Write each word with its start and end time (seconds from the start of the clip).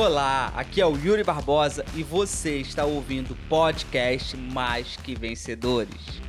Olá, 0.00 0.52
aqui 0.54 0.80
é 0.80 0.86
o 0.86 0.96
Yuri 0.96 1.24
Barbosa 1.24 1.84
e 1.96 2.04
você 2.04 2.58
está 2.58 2.84
ouvindo 2.84 3.32
o 3.32 3.48
podcast 3.48 4.36
Mais 4.36 4.96
Que 4.96 5.12
Vencedores. 5.12 6.22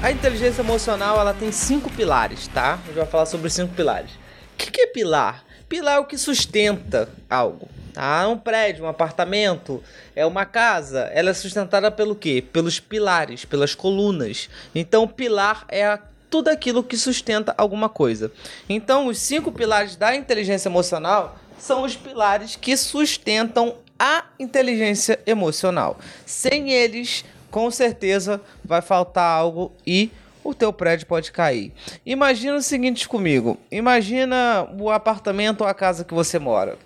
A 0.00 0.12
inteligência 0.12 0.62
emocional 0.62 1.18
ela 1.18 1.34
tem 1.34 1.50
cinco 1.50 1.90
pilares, 1.90 2.46
tá? 2.46 2.74
A 2.74 2.86
gente 2.86 2.94
vai 2.94 3.06
falar 3.06 3.26
sobre 3.26 3.48
os 3.48 3.52
cinco 3.52 3.74
pilares. 3.74 4.12
O 4.12 4.56
que, 4.56 4.70
que 4.70 4.82
é 4.82 4.86
pilar? 4.86 5.44
Pilar 5.68 5.96
é 5.96 5.98
o 5.98 6.04
que 6.04 6.16
sustenta 6.16 7.12
algo. 7.28 7.68
Tá? 7.96 8.28
Um 8.28 8.36
prédio, 8.36 8.84
um 8.84 8.88
apartamento, 8.88 9.82
é 10.14 10.26
uma 10.26 10.44
casa. 10.44 11.10
Ela 11.14 11.30
é 11.30 11.32
sustentada 11.32 11.90
pelo 11.90 12.14
quê? 12.14 12.44
Pelos 12.52 12.78
pilares, 12.78 13.46
pelas 13.46 13.74
colunas. 13.74 14.50
Então, 14.74 15.08
pilar 15.08 15.64
é 15.66 15.86
a 15.86 15.98
tudo 16.28 16.48
aquilo 16.48 16.84
que 16.84 16.94
sustenta 16.94 17.54
alguma 17.56 17.88
coisa. 17.88 18.30
Então, 18.68 19.06
os 19.06 19.16
cinco 19.18 19.50
pilares 19.50 19.96
da 19.96 20.14
inteligência 20.14 20.68
emocional 20.68 21.38
são 21.58 21.84
os 21.84 21.96
pilares 21.96 22.54
que 22.54 22.76
sustentam 22.76 23.76
a 23.98 24.26
inteligência 24.38 25.18
emocional. 25.24 25.98
Sem 26.26 26.70
eles, 26.70 27.24
com 27.50 27.70
certeza 27.70 28.42
vai 28.62 28.82
faltar 28.82 29.38
algo 29.38 29.72
e 29.86 30.10
o 30.44 30.54
teu 30.54 30.72
prédio 30.72 31.06
pode 31.06 31.32
cair. 31.32 31.72
Imagina 32.04 32.56
o 32.56 32.62
seguinte 32.62 33.08
comigo: 33.08 33.58
imagina 33.70 34.68
o 34.78 34.90
apartamento 34.90 35.62
ou 35.62 35.66
a 35.66 35.74
casa 35.74 36.04
que 36.04 36.14
você 36.14 36.38
mora. 36.38 36.78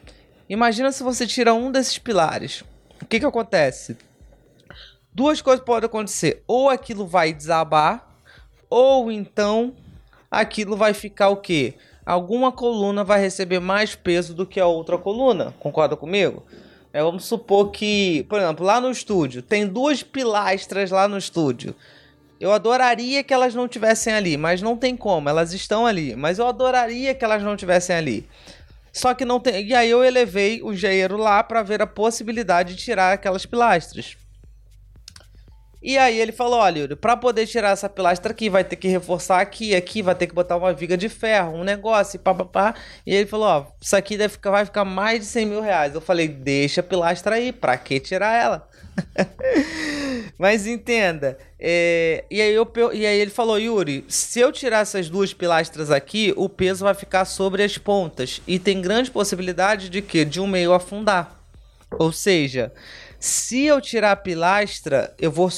Imagina 0.51 0.91
se 0.91 1.05
você 1.05 1.29
tira 1.29 1.55
um 1.55 1.71
desses 1.71 1.97
pilares. 1.97 2.65
O 3.01 3.07
que 3.07 3.21
que 3.21 3.25
acontece? 3.25 3.97
Duas 5.15 5.41
coisas 5.41 5.65
podem 5.65 5.87
acontecer: 5.87 6.43
ou 6.45 6.69
aquilo 6.69 7.07
vai 7.07 7.33
desabar, 7.33 8.19
ou 8.69 9.13
então 9.13 9.73
aquilo 10.29 10.77
vai 10.77 10.93
ficar 10.93 11.29
o 11.29 11.37
quê? 11.37 11.75
Alguma 12.05 12.51
coluna 12.51 13.05
vai 13.05 13.21
receber 13.21 13.61
mais 13.61 13.95
peso 13.95 14.35
do 14.35 14.45
que 14.45 14.59
a 14.59 14.67
outra 14.67 14.99
coluna. 14.99 15.55
Concorda 15.61 15.95
comigo? 15.95 16.45
É, 16.93 17.01
vamos 17.01 17.27
supor 17.27 17.71
que, 17.71 18.27
por 18.29 18.41
exemplo, 18.41 18.67
lá 18.67 18.81
no 18.81 18.91
estúdio, 18.91 19.43
tem 19.43 19.69
duas 19.69 20.03
pilastras 20.03 20.91
lá 20.91 21.07
no 21.07 21.17
estúdio. 21.17 21.77
Eu 22.41 22.53
adoraria 22.53 23.23
que 23.23 23.33
elas 23.33 23.55
não 23.55 23.69
tivessem 23.69 24.13
ali, 24.13 24.37
mas 24.37 24.61
não 24.61 24.77
tem 24.77 24.97
como, 24.97 25.29
elas 25.29 25.53
estão 25.53 25.87
ali. 25.87 26.17
Mas 26.17 26.41
eu 26.41 26.49
adoraria 26.49 27.15
que 27.15 27.25
elas 27.25 27.43
não 27.43 27.55
tivessem 27.55 27.95
ali. 27.95 28.29
Só 28.93 29.15
que 29.15 29.25
não 29.25 29.39
tem. 29.39 29.67
E 29.67 29.75
aí 29.75 29.91
eu 29.91 30.03
elevei 30.05 30.63
o 30.63 30.73
engenheiro 30.73 31.17
lá 31.17 31.43
para 31.43 31.63
ver 31.63 31.81
a 31.81 31.87
possibilidade 31.87 32.75
de 32.75 32.83
tirar 32.83 33.13
aquelas 33.13 33.47
pilastras. 33.47 34.17
E 35.83 35.97
aí 35.97 36.19
ele 36.19 36.31
falou, 36.31 36.59
olha, 36.59 36.81
Yuri, 36.81 36.95
pra 36.95 37.17
poder 37.17 37.47
tirar 37.47 37.71
essa 37.71 37.89
pilastra 37.89 38.33
aqui, 38.33 38.51
vai 38.51 38.63
ter 38.63 38.77
que 38.77 38.87
reforçar 38.87 39.41
aqui, 39.41 39.75
aqui, 39.75 40.03
vai 40.03 40.15
ter 40.15 40.27
que 40.27 40.35
botar 40.35 40.57
uma 40.59 40.75
viga 40.75 40.95
de 40.95 41.09
ferro, 41.09 41.55
um 41.55 41.65
negócio, 41.65 42.17
e 42.17 42.19
papapá. 42.19 42.75
E 43.07 43.15
ele 43.15 43.27
falou, 43.27 43.47
ó, 43.47 43.67
isso 43.81 43.97
aqui 43.97 44.19
deve 44.19 44.35
ficar, 44.35 44.51
vai 44.51 44.67
ficar 44.67 44.85
mais 44.85 45.21
de 45.21 45.27
100 45.27 45.47
mil 45.47 45.63
reais. 45.63 45.95
Eu 45.95 46.01
falei, 46.03 46.29
deixa 46.29 46.83
a 46.83 46.85
pilastra 46.85 47.37
aí, 47.37 47.51
pra 47.51 47.79
que 47.79 47.99
tirar 47.99 48.35
ela? 48.35 48.69
Mas 50.41 50.67
entenda, 50.67 51.37
é, 51.59 52.25
e, 52.31 52.41
aí 52.41 52.55
eu, 52.55 52.67
e 52.95 53.05
aí 53.05 53.21
ele 53.21 53.31
falou, 53.31 53.59
Yuri, 53.59 54.07
se 54.09 54.41
eu 54.41 54.51
tirar 54.51 54.79
essas 54.79 55.11
duas 55.11 55.35
pilastras 55.35 55.91
aqui, 55.91 56.33
o 56.35 56.49
peso 56.49 56.83
vai 56.83 56.95
ficar 56.95 57.27
sobre 57.27 57.63
as 57.63 57.77
pontas. 57.77 58.41
E 58.47 58.59
tem 58.59 58.81
grande 58.81 59.11
possibilidade 59.11 59.91
de 59.91 60.01
que? 60.01 60.25
De 60.25 60.41
um 60.41 60.47
meio 60.47 60.73
afundar. 60.73 61.39
Ou 61.99 62.11
seja, 62.11 62.73
se 63.19 63.65
eu 63.67 63.83
tirar 63.83 64.13
a 64.13 64.17
pilastra, 64.17 65.15
eu 65.19 65.31
vou 65.31 65.51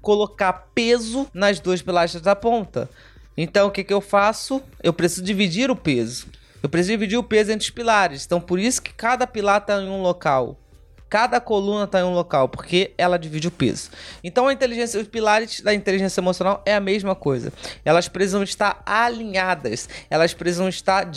colocar 0.00 0.70
peso 0.74 1.28
nas 1.34 1.60
duas 1.60 1.82
pilastras 1.82 2.22
da 2.22 2.34
ponta. 2.34 2.88
Então 3.36 3.68
o 3.68 3.70
que, 3.70 3.84
que 3.84 3.92
eu 3.92 4.00
faço? 4.00 4.62
Eu 4.82 4.94
preciso 4.94 5.22
dividir 5.22 5.70
o 5.70 5.76
peso. 5.76 6.28
Eu 6.62 6.70
preciso 6.70 6.92
dividir 6.92 7.18
o 7.18 7.22
peso 7.22 7.52
entre 7.52 7.66
os 7.66 7.70
pilares. 7.70 8.24
Então 8.24 8.40
por 8.40 8.58
isso 8.58 8.80
que 8.80 8.94
cada 8.94 9.26
pilar 9.26 9.60
está 9.60 9.78
em 9.78 9.90
um 9.90 10.00
local. 10.00 10.58
Cada 11.08 11.40
coluna 11.40 11.84
está 11.84 12.00
em 12.00 12.04
um 12.04 12.12
local, 12.12 12.48
porque 12.48 12.92
ela 12.98 13.18
divide 13.18 13.48
o 13.48 13.50
peso. 13.50 13.90
Então 14.22 14.46
a 14.46 14.52
inteligência, 14.52 15.00
os 15.00 15.08
pilares 15.08 15.60
da 15.60 15.72
inteligência 15.72 16.20
emocional 16.20 16.62
é 16.66 16.74
a 16.74 16.80
mesma 16.80 17.14
coisa. 17.14 17.52
Elas 17.84 18.08
precisam 18.08 18.42
estar 18.42 18.82
alinhadas, 18.84 19.88
elas 20.10 20.34
precisam 20.34 20.68
estar 20.68 21.08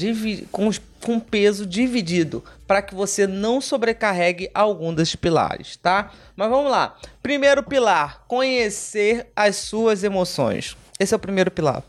com, 0.51 0.69
com 1.01 1.19
peso 1.19 1.65
dividido, 1.65 2.43
para 2.65 2.81
que 2.81 2.95
você 2.95 3.27
não 3.27 3.59
sobrecarregue 3.59 4.49
algum 4.53 4.93
desses 4.93 5.15
pilares, 5.15 5.75
tá? 5.75 6.11
Mas 6.35 6.49
vamos 6.49 6.71
lá. 6.71 6.95
Primeiro 7.21 7.63
pilar: 7.63 8.23
conhecer 8.27 9.27
as 9.35 9.57
suas 9.57 10.03
emoções. 10.03 10.77
Esse 10.99 11.13
é 11.13 11.17
o 11.17 11.19
primeiro 11.19 11.51
pilar. 11.51 11.83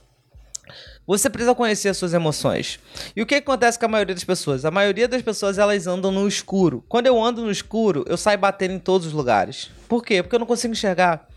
Você 1.06 1.28
precisa 1.28 1.54
conhecer 1.54 1.88
as 1.88 1.96
suas 1.96 2.14
emoções. 2.14 2.78
E 3.14 3.22
o 3.22 3.26
que 3.26 3.34
acontece 3.34 3.78
com 3.78 3.84
a 3.86 3.88
maioria 3.88 4.14
das 4.14 4.24
pessoas? 4.24 4.64
A 4.64 4.70
maioria 4.70 5.08
das 5.08 5.22
pessoas 5.22 5.58
elas 5.58 5.86
andam 5.86 6.12
no 6.12 6.26
escuro. 6.28 6.84
Quando 6.88 7.06
eu 7.06 7.22
ando 7.22 7.42
no 7.42 7.50
escuro, 7.50 8.04
eu 8.06 8.16
saio 8.16 8.38
batendo 8.38 8.74
em 8.74 8.78
todos 8.78 9.08
os 9.08 9.12
lugares. 9.12 9.70
Por 9.88 10.04
quê? 10.04 10.22
Porque 10.22 10.36
eu 10.36 10.40
não 10.40 10.46
consigo 10.46 10.72
enxergar. 10.72 11.28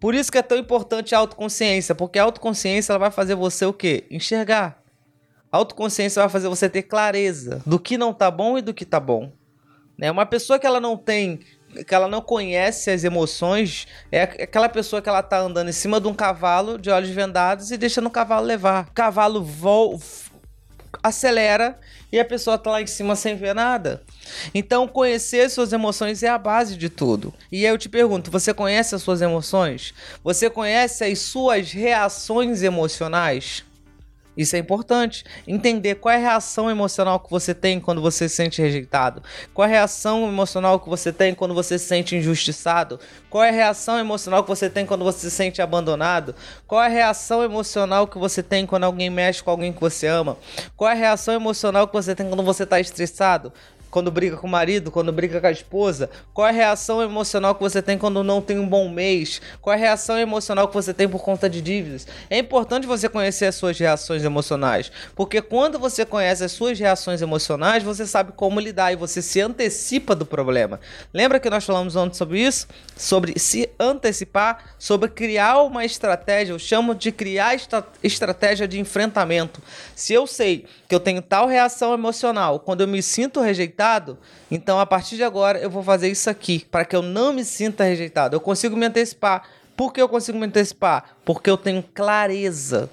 Por 0.00 0.14
isso 0.14 0.32
que 0.32 0.38
é 0.38 0.42
tão 0.42 0.56
importante 0.56 1.14
a 1.14 1.18
autoconsciência, 1.18 1.94
porque 1.94 2.18
a 2.18 2.22
autoconsciência 2.22 2.92
ela 2.92 2.98
vai 2.98 3.10
fazer 3.10 3.34
você 3.34 3.66
o 3.66 3.72
quê? 3.72 4.06
Enxergar. 4.10 4.82
A 5.52 5.58
autoconsciência 5.58 6.22
vai 6.22 6.30
fazer 6.30 6.48
você 6.48 6.70
ter 6.70 6.82
clareza 6.82 7.62
do 7.66 7.78
que 7.78 7.98
não 7.98 8.14
tá 8.14 8.30
bom 8.30 8.56
e 8.56 8.62
do 8.62 8.72
que 8.72 8.86
tá 8.86 8.98
bom. 8.98 9.30
Né? 9.98 10.10
Uma 10.10 10.24
pessoa 10.24 10.58
que 10.58 10.66
ela 10.66 10.80
não 10.80 10.96
tem 10.96 11.40
que 11.86 11.94
ela 11.94 12.08
não 12.08 12.20
conhece 12.20 12.90
as 12.90 13.04
emoções 13.04 13.86
é 14.10 14.22
aquela 14.22 14.68
pessoa 14.68 15.00
que 15.00 15.08
ela 15.08 15.22
tá 15.22 15.38
andando 15.38 15.68
em 15.68 15.72
cima 15.72 16.00
de 16.00 16.08
um 16.08 16.14
cavalo 16.14 16.78
de 16.78 16.90
olhos 16.90 17.10
vendados 17.10 17.70
e 17.70 17.76
deixando 17.76 18.06
o 18.06 18.10
cavalo 18.10 18.46
levar. 18.46 18.88
O 18.88 18.92
cavalo 18.92 19.42
vo 19.42 19.98
acelera 21.02 21.78
e 22.12 22.18
a 22.18 22.24
pessoa 22.24 22.58
tá 22.58 22.70
lá 22.72 22.82
em 22.82 22.86
cima 22.86 23.14
sem 23.14 23.36
ver 23.36 23.54
nada. 23.54 24.02
Então, 24.54 24.86
conhecer 24.88 25.48
suas 25.48 25.72
emoções 25.72 26.22
é 26.22 26.28
a 26.28 26.38
base 26.38 26.76
de 26.76 26.88
tudo. 26.88 27.32
E 27.50 27.64
eu 27.64 27.78
te 27.78 27.88
pergunto: 27.88 28.30
você 28.30 28.52
conhece 28.52 28.94
as 28.94 29.02
suas 29.02 29.22
emoções? 29.22 29.94
Você 30.22 30.50
conhece 30.50 31.04
as 31.04 31.18
suas 31.20 31.72
reações 31.72 32.62
emocionais? 32.62 33.64
Isso 34.36 34.56
é 34.56 34.58
importante. 34.58 35.24
Entender 35.46 35.96
qual 35.96 36.12
é 36.12 36.16
a 36.16 36.20
reação 36.20 36.70
emocional 36.70 37.20
que 37.20 37.30
você 37.30 37.54
tem 37.54 37.80
quando 37.80 38.00
você 38.00 38.28
se 38.28 38.36
sente 38.36 38.62
rejeitado. 38.62 39.22
Qual 39.52 39.66
é 39.66 39.68
a 39.68 39.72
reação 39.72 40.28
emocional 40.28 40.78
que 40.80 40.88
você 40.88 41.12
tem 41.12 41.34
quando 41.34 41.54
você 41.54 41.78
se 41.78 41.86
sente 41.86 42.16
injustiçado. 42.16 43.00
Qual 43.28 43.42
é 43.42 43.48
a 43.48 43.52
reação 43.52 43.98
emocional 43.98 44.42
que 44.42 44.48
você 44.48 44.70
tem 44.70 44.86
quando 44.86 45.04
você 45.04 45.28
se 45.28 45.30
sente 45.30 45.60
abandonado. 45.60 46.34
Qual 46.66 46.82
é 46.82 46.86
a 46.86 46.88
reação 46.88 47.42
emocional 47.42 48.06
que 48.06 48.18
você 48.18 48.42
tem 48.42 48.66
quando 48.66 48.84
alguém 48.84 49.10
mexe 49.10 49.42
com 49.42 49.50
alguém 49.50 49.72
que 49.72 49.80
você 49.80 50.06
ama. 50.06 50.36
Qual 50.76 50.88
é 50.88 50.92
a 50.92 50.96
reação 50.96 51.34
emocional 51.34 51.86
que 51.86 51.94
você 51.94 52.14
tem 52.14 52.28
quando 52.28 52.42
você 52.42 52.62
está 52.62 52.80
estressado 52.80 53.52
quando 53.90 54.10
briga 54.10 54.36
com 54.36 54.46
o 54.46 54.50
marido, 54.50 54.90
quando 54.90 55.12
briga 55.12 55.40
com 55.40 55.46
a 55.46 55.50
esposa? 55.50 56.08
Qual 56.32 56.46
é 56.46 56.50
a 56.50 56.52
reação 56.52 57.02
emocional 57.02 57.54
que 57.54 57.60
você 57.60 57.82
tem 57.82 57.98
quando 57.98 58.22
não 58.22 58.40
tem 58.40 58.58
um 58.58 58.68
bom 58.68 58.88
mês? 58.88 59.40
Qual 59.60 59.74
é 59.74 59.76
a 59.76 59.80
reação 59.80 60.18
emocional 60.18 60.68
que 60.68 60.74
você 60.74 60.94
tem 60.94 61.08
por 61.08 61.22
conta 61.22 61.50
de 61.50 61.60
dívidas? 61.60 62.06
É 62.28 62.38
importante 62.38 62.86
você 62.86 63.08
conhecer 63.08 63.46
as 63.46 63.54
suas 63.54 63.78
reações 63.78 64.24
emocionais, 64.24 64.90
porque 65.14 65.42
quando 65.42 65.78
você 65.78 66.04
conhece 66.04 66.44
as 66.44 66.52
suas 66.52 66.78
reações 66.78 67.20
emocionais, 67.20 67.82
você 67.82 68.06
sabe 68.06 68.32
como 68.32 68.60
lidar 68.60 68.92
e 68.92 68.96
você 68.96 69.20
se 69.20 69.40
antecipa 69.40 70.14
do 70.14 70.24
problema. 70.24 70.80
Lembra 71.12 71.40
que 71.40 71.50
nós 71.50 71.64
falamos 71.64 71.96
ontem 71.96 72.16
sobre 72.16 72.40
isso? 72.40 72.68
Sobre 72.96 73.38
se 73.38 73.68
antecipar, 73.78 74.74
sobre 74.78 75.08
criar 75.08 75.62
uma 75.62 75.84
estratégia, 75.84 76.52
eu 76.52 76.58
chamo 76.58 76.94
de 76.94 77.10
criar 77.10 77.54
estra 77.54 77.84
estratégia 78.02 78.68
de 78.68 78.78
enfrentamento. 78.78 79.60
Se 79.94 80.12
eu 80.12 80.26
sei 80.26 80.66
que 80.88 80.94
eu 80.94 81.00
tenho 81.00 81.22
tal 81.22 81.46
reação 81.46 81.92
emocional 81.92 82.60
quando 82.60 82.82
eu 82.82 82.88
me 82.88 83.02
sinto 83.02 83.40
rejeitado, 83.40 83.79
rejeitado, 83.80 84.18
então 84.50 84.78
a 84.78 84.84
partir 84.84 85.16
de 85.16 85.24
agora 85.24 85.58
eu 85.58 85.70
vou 85.70 85.82
fazer 85.82 86.08
isso 86.08 86.28
aqui 86.28 86.66
para 86.70 86.84
que 86.84 86.94
eu 86.94 87.02
não 87.02 87.32
me 87.32 87.44
sinta 87.44 87.84
rejeitado. 87.84 88.36
Eu 88.36 88.40
consigo 88.40 88.76
me 88.76 88.86
antecipar. 88.86 89.48
Por 89.76 89.92
que 89.92 90.02
eu 90.02 90.08
consigo 90.08 90.38
me 90.38 90.46
antecipar? 90.46 91.16
Porque 91.24 91.48
eu 91.48 91.56
tenho 91.56 91.82
clareza. 91.82 92.90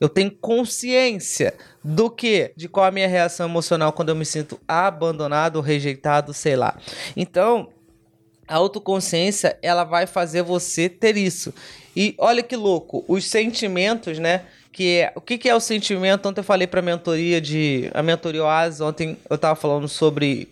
Eu 0.00 0.08
tenho 0.08 0.30
consciência 0.30 1.54
do 1.82 2.10
que, 2.10 2.52
de 2.54 2.68
qual 2.68 2.86
é 2.86 2.88
a 2.90 2.92
minha 2.92 3.08
reação 3.08 3.48
emocional 3.48 3.92
quando 3.92 4.10
eu 4.10 4.14
me 4.14 4.26
sinto 4.26 4.60
abandonado, 4.68 5.60
rejeitado, 5.60 6.34
sei 6.34 6.54
lá. 6.54 6.76
Então, 7.16 7.70
a 8.46 8.56
autoconsciência, 8.56 9.58
ela 9.62 9.84
vai 9.84 10.06
fazer 10.06 10.42
você 10.42 10.88
ter 10.88 11.16
isso. 11.16 11.52
E 11.96 12.14
olha 12.18 12.42
que 12.42 12.54
louco, 12.54 13.04
os 13.08 13.24
sentimentos, 13.24 14.18
né? 14.18 14.44
Que 14.76 15.10
o 15.14 15.20
que, 15.22 15.38
que 15.38 15.48
é 15.48 15.54
o 15.54 15.60
sentimento? 15.60 16.28
Ontem 16.28 16.40
eu 16.40 16.44
falei 16.44 16.66
para 16.66 16.80
a 16.80 16.82
mentoria 16.82 17.40
de 17.40 17.90
a 17.94 18.02
mentoria 18.02 18.44
Oasis, 18.44 18.82
ontem 18.82 19.16
eu 19.28 19.38
tava 19.38 19.56
falando 19.56 19.88
sobre 19.88 20.48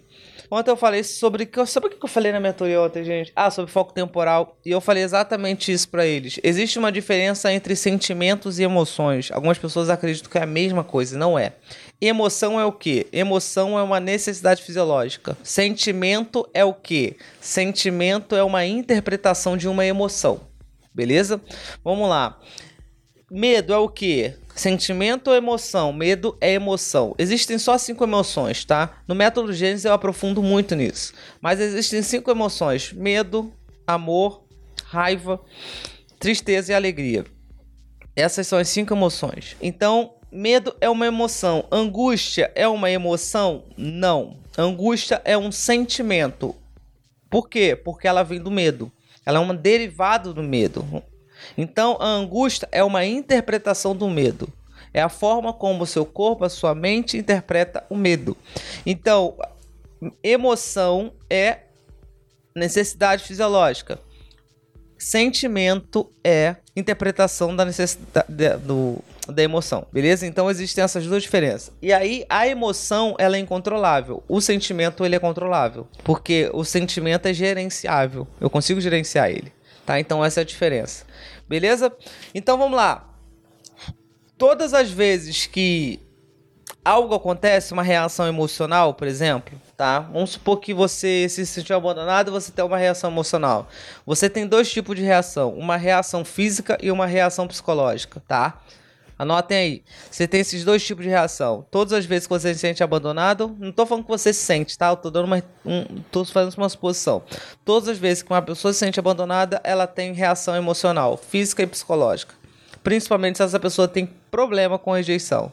Ontem 0.50 0.70
eu 0.70 0.76
falei 0.76 1.02
sobre. 1.02 1.48
Sabe 1.66 1.86
o 1.86 1.90
que 1.90 2.04
eu 2.04 2.08
falei 2.08 2.30
na 2.30 2.38
mentoria 2.38 2.80
ontem, 2.80 3.02
gente? 3.02 3.32
Ah, 3.34 3.50
sobre 3.50 3.72
foco 3.72 3.92
temporal. 3.92 4.56
E 4.64 4.70
eu 4.70 4.80
falei 4.80 5.02
exatamente 5.02 5.72
isso 5.72 5.88
para 5.88 6.06
eles. 6.06 6.38
Existe 6.44 6.78
uma 6.78 6.92
diferença 6.92 7.52
entre 7.52 7.74
sentimentos 7.74 8.58
e 8.58 8.62
emoções. 8.62 9.30
Algumas 9.32 9.58
pessoas 9.58 9.90
acreditam 9.90 10.30
que 10.30 10.38
é 10.38 10.42
a 10.42 10.46
mesma 10.46 10.84
coisa. 10.84 11.18
Não 11.18 11.38
é. 11.38 11.54
Emoção 12.00 12.60
é 12.60 12.64
o 12.64 12.70
que? 12.70 13.06
Emoção 13.12 13.78
é 13.78 13.82
uma 13.82 13.98
necessidade 13.98 14.62
fisiológica. 14.62 15.36
Sentimento 15.42 16.48
é 16.54 16.64
o 16.64 16.72
que? 16.72 17.16
Sentimento 17.40 18.36
é 18.36 18.44
uma 18.44 18.64
interpretação 18.64 19.56
de 19.56 19.66
uma 19.66 19.84
emoção. 19.84 20.40
beleza? 20.94 21.40
Vamos 21.82 22.08
lá. 22.08 22.38
Medo 23.30 23.72
é 23.72 23.78
o 23.78 23.88
que? 23.88 24.34
Sentimento 24.54 25.28
ou 25.28 25.34
emoção? 25.34 25.92
Medo 25.92 26.36
é 26.40 26.52
emoção. 26.52 27.14
Existem 27.18 27.58
só 27.58 27.78
cinco 27.78 28.04
emoções, 28.04 28.64
tá? 28.64 28.98
No 29.08 29.14
método 29.14 29.52
Gênesis 29.52 29.84
eu 29.84 29.92
aprofundo 29.92 30.42
muito 30.42 30.76
nisso. 30.76 31.12
Mas 31.40 31.58
existem 31.58 32.02
cinco 32.02 32.30
emoções: 32.30 32.92
medo, 32.92 33.52
amor, 33.86 34.44
raiva, 34.84 35.40
tristeza 36.18 36.72
e 36.72 36.74
alegria. 36.74 37.24
Essas 38.14 38.46
são 38.46 38.58
as 38.58 38.68
cinco 38.68 38.94
emoções. 38.94 39.56
Então, 39.60 40.14
medo 40.30 40.76
é 40.80 40.88
uma 40.88 41.06
emoção. 41.06 41.66
Angústia 41.72 42.52
é 42.54 42.68
uma 42.68 42.90
emoção? 42.90 43.64
Não. 43.76 44.36
Angústia 44.56 45.20
é 45.24 45.36
um 45.36 45.50
sentimento. 45.50 46.54
Por 47.28 47.48
quê? 47.48 47.74
Porque 47.74 48.06
ela 48.06 48.22
vem 48.22 48.40
do 48.40 48.50
medo. 48.50 48.92
Ela 49.26 49.38
é 49.38 49.40
um 49.40 49.54
derivado 49.54 50.32
do 50.32 50.42
medo. 50.42 50.86
Então, 51.56 51.96
a 52.00 52.06
angústia 52.06 52.68
é 52.72 52.82
uma 52.82 53.04
interpretação 53.04 53.94
do 53.94 54.08
medo. 54.08 54.48
É 54.92 55.02
a 55.02 55.08
forma 55.08 55.52
como 55.52 55.82
o 55.82 55.86
seu 55.86 56.06
corpo, 56.06 56.44
a 56.44 56.48
sua 56.48 56.74
mente 56.74 57.16
interpreta 57.18 57.84
o 57.90 57.96
medo. 57.96 58.36
Então, 58.86 59.34
emoção 60.22 61.12
é 61.28 61.58
necessidade 62.54 63.24
fisiológica. 63.24 63.98
Sentimento 64.96 66.10
é 66.22 66.56
interpretação 66.76 67.54
da 67.54 67.64
necessidade 67.64 68.26
do, 68.62 68.98
da 69.28 69.42
emoção, 69.42 69.86
beleza? 69.92 70.26
Então 70.26 70.50
existem 70.50 70.82
essas 70.84 71.06
duas 71.06 71.22
diferenças. 71.22 71.72
E 71.82 71.92
aí 71.92 72.24
a 72.28 72.46
emoção 72.46 73.14
ela 73.18 73.36
é 73.36 73.40
incontrolável, 73.40 74.22
o 74.28 74.40
sentimento 74.40 75.04
ele 75.04 75.16
é 75.16 75.18
controlável, 75.18 75.86
porque 76.04 76.50
o 76.52 76.64
sentimento 76.64 77.26
é 77.26 77.34
gerenciável. 77.34 78.26
Eu 78.40 78.48
consigo 78.48 78.80
gerenciar 78.80 79.30
ele, 79.30 79.52
tá? 79.84 79.98
Então 79.98 80.24
essa 80.24 80.40
é 80.40 80.42
a 80.42 80.46
diferença. 80.46 81.04
Beleza? 81.48 81.92
Então 82.34 82.56
vamos 82.58 82.76
lá. 82.76 83.08
Todas 84.36 84.74
as 84.74 84.90
vezes 84.90 85.46
que 85.46 86.00
algo 86.84 87.14
acontece, 87.14 87.72
uma 87.72 87.82
reação 87.82 88.26
emocional, 88.26 88.92
por 88.94 89.08
exemplo, 89.08 89.58
tá? 89.76 90.00
Vamos 90.00 90.30
supor 90.30 90.60
que 90.60 90.74
você 90.74 91.26
se 91.28 91.46
sentiu 91.46 91.76
abandonado, 91.76 92.30
você 92.30 92.52
tem 92.52 92.64
uma 92.64 92.76
reação 92.76 93.10
emocional. 93.10 93.68
Você 94.04 94.28
tem 94.28 94.46
dois 94.46 94.70
tipos 94.70 94.94
de 94.94 95.02
reação, 95.02 95.54
uma 95.54 95.76
reação 95.76 96.24
física 96.24 96.76
e 96.82 96.90
uma 96.90 97.06
reação 97.06 97.46
psicológica, 97.46 98.22
tá? 98.28 98.60
Anotem 99.18 99.56
aí. 99.56 99.84
Você 100.10 100.26
tem 100.26 100.40
esses 100.40 100.64
dois 100.64 100.84
tipos 100.84 101.04
de 101.04 101.10
reação. 101.10 101.64
Todas 101.70 101.92
as 101.92 102.04
vezes 102.04 102.26
que 102.26 102.32
você 102.32 102.52
se 102.52 102.60
sente 102.60 102.82
abandonado, 102.82 103.56
não 103.58 103.70
tô 103.70 103.86
falando 103.86 104.04
que 104.04 104.10
você 104.10 104.32
se 104.32 104.42
sente, 104.42 104.76
tá? 104.76 104.88
Eu 104.88 104.96
tô 104.96 105.10
dando 105.10 105.26
uma. 105.26 105.42
Um, 105.64 105.84
tô 106.10 106.24
fazendo 106.24 106.56
uma 106.56 106.68
suposição. 106.68 107.22
Todas 107.64 107.88
as 107.88 107.98
vezes 107.98 108.22
que 108.22 108.30
uma 108.30 108.42
pessoa 108.42 108.72
se 108.72 108.80
sente 108.80 108.98
abandonada, 108.98 109.60
ela 109.62 109.86
tem 109.86 110.12
reação 110.12 110.56
emocional, 110.56 111.16
física 111.16 111.62
e 111.62 111.66
psicológica. 111.66 112.34
Principalmente 112.82 113.38
se 113.38 113.42
essa 113.42 113.60
pessoa 113.60 113.86
tem 113.86 114.06
problema 114.30 114.78
com 114.78 114.92
rejeição. 114.92 115.52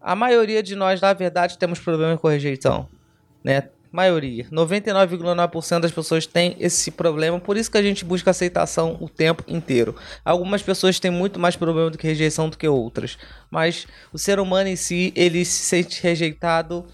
A 0.00 0.14
maioria 0.14 0.62
de 0.62 0.76
nós, 0.76 1.00
na 1.00 1.12
verdade, 1.14 1.56
temos 1.56 1.78
problema 1.78 2.18
com 2.18 2.28
rejeição. 2.28 2.88
Né? 3.42 3.68
Maioria, 3.94 4.44
99,9% 4.50 5.78
das 5.78 5.92
pessoas 5.92 6.26
tem 6.26 6.56
esse 6.58 6.90
problema, 6.90 7.38
por 7.38 7.56
isso 7.56 7.70
que 7.70 7.78
a 7.78 7.82
gente 7.82 8.04
busca 8.04 8.32
aceitação 8.32 8.98
o 9.00 9.08
tempo 9.08 9.44
inteiro. 9.46 9.94
Algumas 10.24 10.64
pessoas 10.64 10.98
têm 10.98 11.12
muito 11.12 11.38
mais 11.38 11.54
problema 11.54 11.90
do 11.90 11.96
que 11.96 12.04
rejeição 12.04 12.48
do 12.48 12.58
que 12.58 12.66
outras, 12.66 13.16
mas 13.48 13.86
o 14.12 14.18
ser 14.18 14.40
humano 14.40 14.68
em 14.68 14.74
si, 14.74 15.12
ele 15.14 15.44
se 15.44 15.62
sente 15.62 16.02
rejeitado 16.02 16.84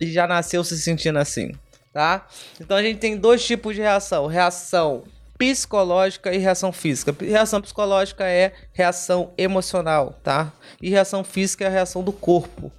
e 0.00 0.10
já 0.10 0.26
nasceu 0.26 0.64
se 0.64 0.76
sentindo 0.76 1.20
assim, 1.20 1.52
tá? 1.92 2.26
Então 2.60 2.76
a 2.76 2.82
gente 2.82 2.98
tem 2.98 3.16
dois 3.16 3.46
tipos 3.46 3.76
de 3.76 3.80
reação, 3.80 4.26
reação 4.26 5.04
psicológica 5.38 6.34
e 6.34 6.38
reação 6.38 6.72
física. 6.72 7.14
Reação 7.20 7.62
psicológica 7.62 8.24
é 8.24 8.52
reação 8.72 9.32
emocional, 9.38 10.18
tá? 10.24 10.52
E 10.82 10.90
reação 10.90 11.22
física 11.22 11.62
é 11.62 11.68
a 11.68 11.70
reação 11.70 12.02
do 12.02 12.12
corpo. 12.12 12.72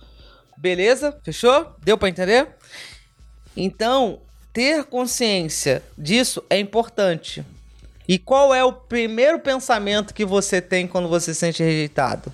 Beleza? 0.57 1.18
Fechou? 1.24 1.74
Deu 1.81 1.97
para 1.97 2.09
entender? 2.09 2.59
Então, 3.62 4.22
ter 4.54 4.86
consciência 4.86 5.84
disso 5.98 6.42
é 6.50 6.58
importante. 6.58 7.44
E 8.08 8.18
qual 8.18 8.56
é 8.56 8.64
o 8.64 8.72
primeiro 8.72 9.40
pensamento 9.40 10.14
que 10.14 10.26
você 10.26 10.62
tem 10.62 10.88
quando 10.88 11.10
você 11.10 11.34
se 11.34 11.42
sente 11.42 11.62
rejeitado? 11.62 12.32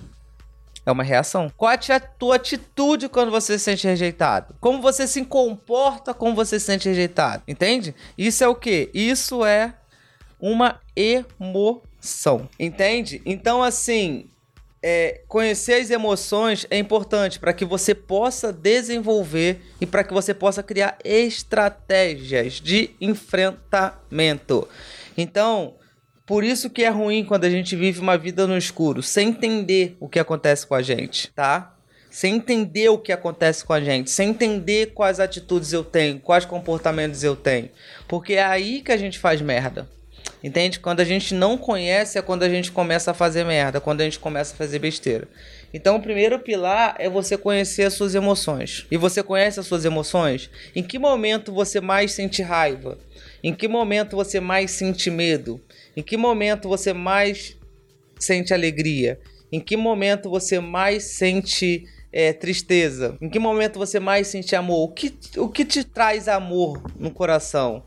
É 0.86 0.92
uma 0.92 1.02
reação. 1.02 1.50
Qual 1.56 1.72
é 1.72 1.92
a 1.92 2.00
tua 2.00 2.36
atitude 2.36 3.08
quando 3.08 3.32
você 3.32 3.58
se 3.58 3.64
sente 3.64 3.88
rejeitado? 3.88 4.54
Como 4.60 4.80
você 4.80 5.06
se 5.08 5.24
comporta 5.24 6.14
quando 6.14 6.36
você 6.36 6.60
se 6.60 6.66
sente 6.66 6.88
rejeitado? 6.88 7.42
Entende? 7.48 7.92
Isso 8.16 8.44
é 8.44 8.48
o 8.48 8.54
que? 8.54 8.88
Isso 8.94 9.44
é 9.44 9.74
uma 10.40 10.80
emoção. 10.94 12.48
Entende? 12.58 13.20
Então, 13.26 13.64
assim, 13.64 14.30
é, 14.88 15.22
conhecer 15.26 15.80
as 15.80 15.90
emoções 15.90 16.64
é 16.70 16.78
importante 16.78 17.40
para 17.40 17.52
que 17.52 17.64
você 17.64 17.92
possa 17.92 18.52
desenvolver 18.52 19.60
e 19.80 19.84
para 19.84 20.04
que 20.04 20.14
você 20.14 20.32
possa 20.32 20.62
criar 20.62 20.96
estratégias 21.02 22.60
de 22.60 22.90
enfrentamento. 23.00 24.68
Então, 25.18 25.74
por 26.24 26.44
isso 26.44 26.70
que 26.70 26.84
é 26.84 26.88
ruim 26.88 27.24
quando 27.24 27.46
a 27.46 27.50
gente 27.50 27.74
vive 27.74 27.98
uma 27.98 28.16
vida 28.16 28.46
no 28.46 28.56
escuro, 28.56 29.02
sem 29.02 29.30
entender 29.30 29.96
o 29.98 30.08
que 30.08 30.20
acontece 30.20 30.64
com 30.64 30.76
a 30.76 30.82
gente, 30.82 31.32
tá? 31.32 31.74
Sem 32.08 32.36
entender 32.36 32.88
o 32.88 32.96
que 32.96 33.10
acontece 33.10 33.64
com 33.64 33.72
a 33.72 33.80
gente, 33.80 34.08
sem 34.08 34.28
entender 34.28 34.92
quais 34.94 35.18
atitudes 35.18 35.72
eu 35.72 35.82
tenho, 35.82 36.20
quais 36.20 36.44
comportamentos 36.44 37.24
eu 37.24 37.34
tenho. 37.34 37.70
Porque 38.06 38.34
é 38.34 38.44
aí 38.44 38.82
que 38.82 38.92
a 38.92 38.96
gente 38.96 39.18
faz 39.18 39.40
merda. 39.40 39.88
Entende? 40.42 40.78
Quando 40.78 41.00
a 41.00 41.04
gente 41.04 41.34
não 41.34 41.56
conhece 41.56 42.18
é 42.18 42.22
quando 42.22 42.42
a 42.42 42.48
gente 42.48 42.70
começa 42.70 43.10
a 43.10 43.14
fazer 43.14 43.44
merda, 43.44 43.80
quando 43.80 44.00
a 44.00 44.04
gente 44.04 44.18
começa 44.18 44.54
a 44.54 44.56
fazer 44.56 44.78
besteira. 44.78 45.26
Então, 45.72 45.96
o 45.96 46.02
primeiro 46.02 46.38
pilar 46.38 46.94
é 46.98 47.08
você 47.08 47.36
conhecer 47.36 47.82
as 47.82 47.94
suas 47.94 48.14
emoções. 48.14 48.86
E 48.90 48.96
você 48.96 49.22
conhece 49.22 49.58
as 49.60 49.66
suas 49.66 49.84
emoções? 49.84 50.50
Em 50.74 50.82
que 50.82 50.98
momento 50.98 51.52
você 51.52 51.80
mais 51.80 52.12
sente 52.12 52.42
raiva? 52.42 52.98
Em 53.42 53.52
que 53.52 53.68
momento 53.68 54.16
você 54.16 54.40
mais 54.40 54.70
sente 54.70 55.10
medo? 55.10 55.60
Em 55.96 56.02
que 56.02 56.16
momento 56.16 56.68
você 56.68 56.92
mais 56.92 57.56
sente 58.18 58.54
alegria? 58.54 59.18
Em 59.50 59.60
que 59.60 59.76
momento 59.76 60.28
você 60.28 60.60
mais 60.60 61.04
sente 61.04 61.86
é, 62.12 62.32
tristeza? 62.32 63.16
Em 63.20 63.28
que 63.28 63.38
momento 63.38 63.78
você 63.78 64.00
mais 64.00 64.28
sente 64.28 64.56
amor? 64.56 64.90
O 64.90 64.92
que, 64.92 65.14
o 65.36 65.48
que 65.48 65.64
te 65.64 65.84
traz 65.84 66.28
amor 66.28 66.82
no 66.98 67.10
coração? 67.10 67.82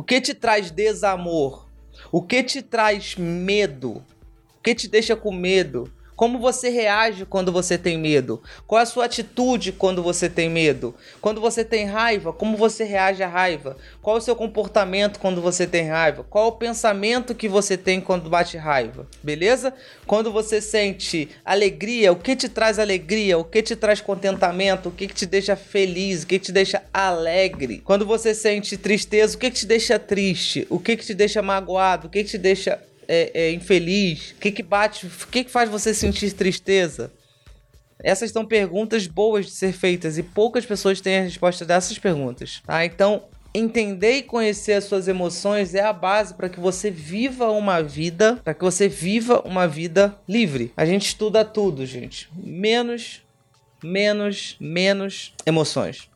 O 0.00 0.02
que 0.02 0.18
te 0.18 0.32
traz 0.32 0.70
desamor? 0.70 1.68
O 2.10 2.22
que 2.22 2.42
te 2.42 2.62
traz 2.62 3.16
medo? 3.16 4.02
O 4.56 4.62
que 4.62 4.74
te 4.74 4.88
deixa 4.88 5.14
com 5.14 5.30
medo? 5.30 5.92
Como 6.20 6.38
você 6.38 6.68
reage 6.68 7.24
quando 7.24 7.50
você 7.50 7.78
tem 7.78 7.96
medo? 7.96 8.42
Qual 8.66 8.78
é 8.78 8.82
a 8.82 8.86
sua 8.86 9.06
atitude 9.06 9.72
quando 9.72 10.02
você 10.02 10.28
tem 10.28 10.50
medo? 10.50 10.94
Quando 11.18 11.40
você 11.40 11.64
tem 11.64 11.86
raiva, 11.86 12.30
como 12.30 12.58
você 12.58 12.84
reage 12.84 13.22
à 13.22 13.26
raiva? 13.26 13.78
Qual 14.02 14.16
é 14.16 14.18
o 14.18 14.22
seu 14.22 14.36
comportamento 14.36 15.18
quando 15.18 15.40
você 15.40 15.66
tem 15.66 15.88
raiva? 15.88 16.22
Qual 16.28 16.44
é 16.44 16.48
o 16.48 16.52
pensamento 16.52 17.34
que 17.34 17.48
você 17.48 17.74
tem 17.74 18.02
quando 18.02 18.28
bate 18.28 18.58
raiva? 18.58 19.08
Beleza? 19.22 19.72
Quando 20.06 20.30
você 20.30 20.60
sente 20.60 21.30
alegria, 21.42 22.12
o 22.12 22.16
que 22.16 22.36
te 22.36 22.50
traz 22.50 22.78
alegria? 22.78 23.38
O 23.38 23.44
que 23.44 23.62
te 23.62 23.74
traz 23.74 24.02
contentamento? 24.02 24.90
O 24.90 24.92
que 24.92 25.06
te 25.06 25.24
deixa 25.24 25.56
feliz? 25.56 26.24
O 26.24 26.26
que 26.26 26.38
te 26.38 26.52
deixa 26.52 26.82
alegre? 26.92 27.80
Quando 27.82 28.04
você 28.04 28.34
sente 28.34 28.76
tristeza, 28.76 29.38
o 29.38 29.40
que 29.40 29.50
te 29.50 29.64
deixa 29.64 29.98
triste? 29.98 30.66
O 30.68 30.78
que 30.78 30.98
te 30.98 31.14
deixa 31.14 31.40
magoado? 31.40 32.08
O 32.08 32.10
que 32.10 32.22
te 32.22 32.36
deixa 32.36 32.78
é, 33.10 33.30
é, 33.34 33.52
infeliz? 33.52 34.30
O 34.30 34.34
que 34.36 34.52
que 34.52 34.62
bate? 34.62 35.06
O 35.06 35.26
que 35.26 35.42
que 35.42 35.50
faz 35.50 35.68
você 35.68 35.92
sentir 35.92 36.32
tristeza? 36.32 37.12
Essas 37.98 38.30
são 38.30 38.46
perguntas 38.46 39.08
boas 39.08 39.46
de 39.46 39.52
ser 39.52 39.72
feitas 39.72 40.16
e 40.16 40.22
poucas 40.22 40.64
pessoas 40.64 41.00
têm 41.00 41.18
a 41.18 41.22
resposta 41.22 41.64
dessas 41.64 41.98
perguntas, 41.98 42.62
tá? 42.64 42.84
Então, 42.84 43.24
entender 43.52 44.18
e 44.18 44.22
conhecer 44.22 44.74
as 44.74 44.84
suas 44.84 45.08
emoções 45.08 45.74
é 45.74 45.82
a 45.82 45.92
base 45.92 46.32
para 46.34 46.48
que 46.48 46.60
você 46.60 46.90
viva 46.90 47.50
uma 47.50 47.82
vida, 47.82 48.36
para 48.44 48.54
que 48.54 48.62
você 48.62 48.88
viva 48.88 49.42
uma 49.44 49.66
vida 49.66 50.16
livre. 50.26 50.72
A 50.76 50.86
gente 50.86 51.06
estuda 51.06 51.44
tudo, 51.44 51.84
gente, 51.84 52.30
menos 52.34 53.22
menos 53.82 54.56
menos 54.60 55.34
emoções. 55.44 56.08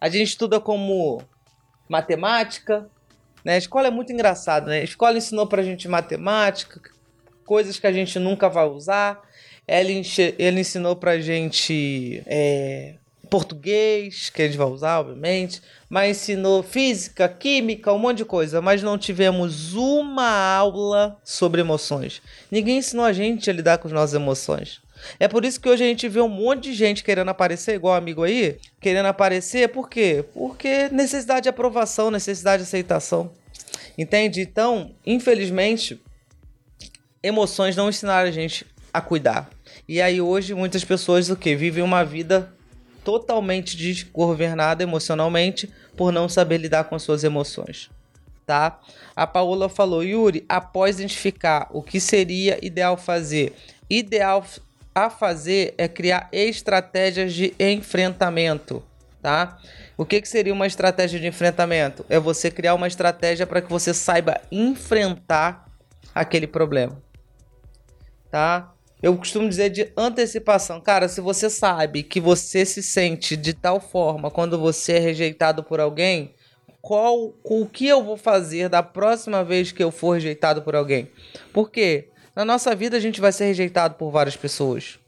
A 0.00 0.08
gente 0.08 0.28
estuda 0.28 0.60
como 0.60 1.22
matemática, 1.88 2.88
né? 3.44 3.54
A 3.54 3.58
escola 3.58 3.88
é 3.88 3.90
muito 3.90 4.12
engraçada, 4.12 4.70
né? 4.70 4.80
A 4.80 4.84
escola 4.84 5.16
ensinou 5.16 5.46
pra 5.46 5.62
gente 5.62 5.88
matemática, 5.88 6.80
coisas 7.44 7.78
que 7.78 7.86
a 7.86 7.92
gente 7.92 8.18
nunca 8.18 8.48
vai 8.48 8.66
usar. 8.66 9.20
Ela, 9.66 9.88
ele 10.38 10.60
ensinou 10.60 10.96
pra 10.96 11.18
gente 11.20 12.22
é, 12.26 12.96
português, 13.30 14.28
que 14.28 14.42
a 14.42 14.46
gente 14.46 14.58
vai 14.58 14.66
usar, 14.66 15.00
obviamente. 15.00 15.62
Mas 15.88 16.18
ensinou 16.18 16.62
física, 16.62 17.26
química, 17.28 17.90
um 17.90 17.98
monte 17.98 18.18
de 18.18 18.24
coisa. 18.26 18.60
Mas 18.60 18.82
não 18.82 18.98
tivemos 18.98 19.72
uma 19.72 20.28
aula 20.54 21.18
sobre 21.24 21.62
emoções. 21.62 22.20
Ninguém 22.50 22.76
ensinou 22.76 23.06
a 23.06 23.12
gente 23.12 23.48
a 23.48 23.52
lidar 23.52 23.78
com 23.78 23.88
as 23.88 23.94
nossas 23.94 24.14
emoções. 24.14 24.81
É 25.18 25.28
por 25.28 25.44
isso 25.44 25.60
que 25.60 25.68
hoje 25.68 25.84
a 25.84 25.86
gente 25.86 26.08
vê 26.08 26.20
um 26.20 26.28
monte 26.28 26.64
de 26.64 26.74
gente 26.74 27.04
querendo 27.04 27.28
aparecer, 27.28 27.74
igual 27.74 27.94
amigo 27.94 28.22
aí, 28.22 28.58
querendo 28.80 29.06
aparecer, 29.06 29.68
por 29.68 29.88
quê? 29.88 30.24
Porque 30.34 30.88
necessidade 30.90 31.44
de 31.44 31.48
aprovação, 31.48 32.10
necessidade 32.10 32.62
de 32.62 32.68
aceitação. 32.68 33.30
Entende? 33.96 34.40
Então, 34.40 34.94
infelizmente, 35.04 36.00
emoções 37.22 37.76
não 37.76 37.88
ensinaram 37.88 38.28
a 38.28 38.32
gente 38.32 38.66
a 38.92 39.00
cuidar. 39.00 39.50
E 39.88 40.00
aí 40.00 40.20
hoje 40.20 40.54
muitas 40.54 40.84
pessoas 40.84 41.30
o 41.30 41.36
que 41.36 41.56
vivem 41.56 41.82
uma 41.82 42.04
vida 42.04 42.52
totalmente 43.04 43.76
desgovernada 43.76 44.82
emocionalmente 44.82 45.70
por 45.96 46.12
não 46.12 46.28
saber 46.28 46.58
lidar 46.58 46.84
com 46.84 46.98
suas 46.98 47.24
emoções, 47.24 47.90
tá? 48.46 48.80
A 49.14 49.26
Paola 49.26 49.68
falou, 49.68 50.02
Yuri, 50.02 50.44
após 50.48 50.96
identificar 50.96 51.68
o 51.72 51.82
que 51.82 51.98
seria 51.98 52.64
ideal 52.64 52.96
fazer, 52.96 53.52
ideal 53.90 54.44
a 54.94 55.08
fazer 55.08 55.74
é 55.78 55.88
criar 55.88 56.28
estratégias 56.32 57.32
de 57.32 57.54
enfrentamento, 57.58 58.82
tá? 59.20 59.58
O 59.96 60.04
que, 60.04 60.20
que 60.20 60.28
seria 60.28 60.52
uma 60.52 60.66
estratégia 60.66 61.18
de 61.18 61.26
enfrentamento? 61.26 62.04
É 62.08 62.18
você 62.18 62.50
criar 62.50 62.74
uma 62.74 62.86
estratégia 62.86 63.46
para 63.46 63.62
que 63.62 63.70
você 63.70 63.94
saiba 63.94 64.40
enfrentar 64.50 65.66
aquele 66.14 66.46
problema, 66.46 67.02
tá? 68.30 68.72
Eu 69.02 69.16
costumo 69.16 69.48
dizer 69.48 69.70
de 69.70 69.92
antecipação. 69.96 70.80
Cara, 70.80 71.08
se 71.08 71.20
você 71.20 71.50
sabe 71.50 72.04
que 72.04 72.20
você 72.20 72.64
se 72.64 72.82
sente 72.82 73.36
de 73.36 73.52
tal 73.52 73.80
forma 73.80 74.30
quando 74.30 74.56
você 74.58 74.92
é 74.92 74.98
rejeitado 75.00 75.64
por 75.64 75.80
alguém, 75.80 76.34
qual 76.80 77.34
o 77.42 77.66
que 77.66 77.86
eu 77.86 78.02
vou 78.04 78.16
fazer 78.16 78.68
da 78.68 78.82
próxima 78.82 79.42
vez 79.42 79.72
que 79.72 79.82
eu 79.82 79.90
for 79.90 80.14
rejeitado 80.14 80.62
por 80.62 80.76
alguém? 80.76 81.10
Porque 81.52 82.08
na 82.34 82.44
nossa 82.44 82.74
vida 82.74 82.96
a 82.96 83.00
gente 83.00 83.20
vai 83.20 83.32
ser 83.32 83.46
rejeitado 83.46 83.94
por 83.94 84.10
várias 84.10 84.36
pessoas. 84.36 84.98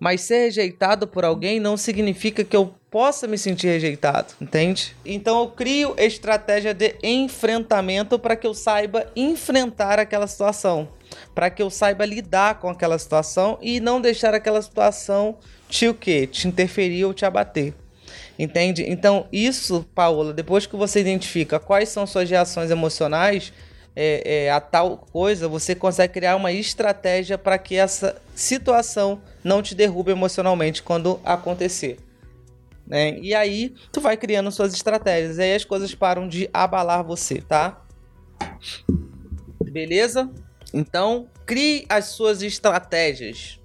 Mas 0.00 0.20
ser 0.20 0.44
rejeitado 0.44 1.08
por 1.08 1.24
alguém 1.24 1.58
não 1.58 1.76
significa 1.76 2.44
que 2.44 2.56
eu 2.56 2.72
possa 2.90 3.26
me 3.26 3.36
sentir 3.36 3.66
rejeitado, 3.66 4.32
entende? 4.40 4.96
Então 5.04 5.40
eu 5.40 5.50
crio 5.50 5.94
estratégia 5.98 6.72
de 6.72 6.96
enfrentamento 7.02 8.18
para 8.18 8.36
que 8.36 8.46
eu 8.46 8.54
saiba 8.54 9.10
enfrentar 9.16 9.98
aquela 9.98 10.26
situação 10.26 10.88
para 11.34 11.50
que 11.50 11.62
eu 11.62 11.70
saiba 11.70 12.04
lidar 12.04 12.58
com 12.58 12.68
aquela 12.68 12.98
situação 12.98 13.58
e 13.60 13.80
não 13.80 14.00
deixar 14.00 14.34
aquela 14.34 14.60
situação 14.60 15.36
te 15.68 15.88
o 15.88 15.94
quê? 15.94 16.26
Te 16.26 16.48
interferir 16.48 17.04
ou 17.04 17.14
te 17.14 17.24
abater. 17.24 17.74
Entende? 18.38 18.84
Então, 18.88 19.26
isso, 19.32 19.84
Paola, 19.94 20.32
depois 20.32 20.66
que 20.66 20.76
você 20.76 21.00
identifica 21.00 21.58
quais 21.58 21.88
são 21.88 22.06
suas 22.06 22.30
reações 22.30 22.70
emocionais 22.70 23.52
é, 23.94 24.44
é, 24.44 24.50
a 24.50 24.60
tal 24.60 24.98
coisa, 24.98 25.48
você 25.48 25.74
consegue 25.74 26.14
criar 26.14 26.36
uma 26.36 26.52
estratégia 26.52 27.36
para 27.36 27.58
que 27.58 27.76
essa 27.76 28.20
situação 28.34 29.20
não 29.42 29.62
te 29.62 29.74
derrube 29.74 30.10
emocionalmente 30.10 30.82
quando 30.82 31.20
acontecer. 31.24 31.98
Né? 32.86 33.18
E 33.20 33.34
aí, 33.34 33.74
tu 33.92 34.00
vai 34.00 34.16
criando 34.16 34.50
suas 34.50 34.72
estratégias. 34.72 35.38
Aí 35.38 35.54
as 35.54 35.64
coisas 35.64 35.94
param 35.94 36.26
de 36.26 36.48
abalar 36.52 37.04
você, 37.04 37.40
tá? 37.40 37.82
Beleza? 39.62 40.30
Então, 40.72 41.28
crie 41.44 41.84
as 41.88 42.06
suas 42.06 42.42
estratégias. 42.42 43.60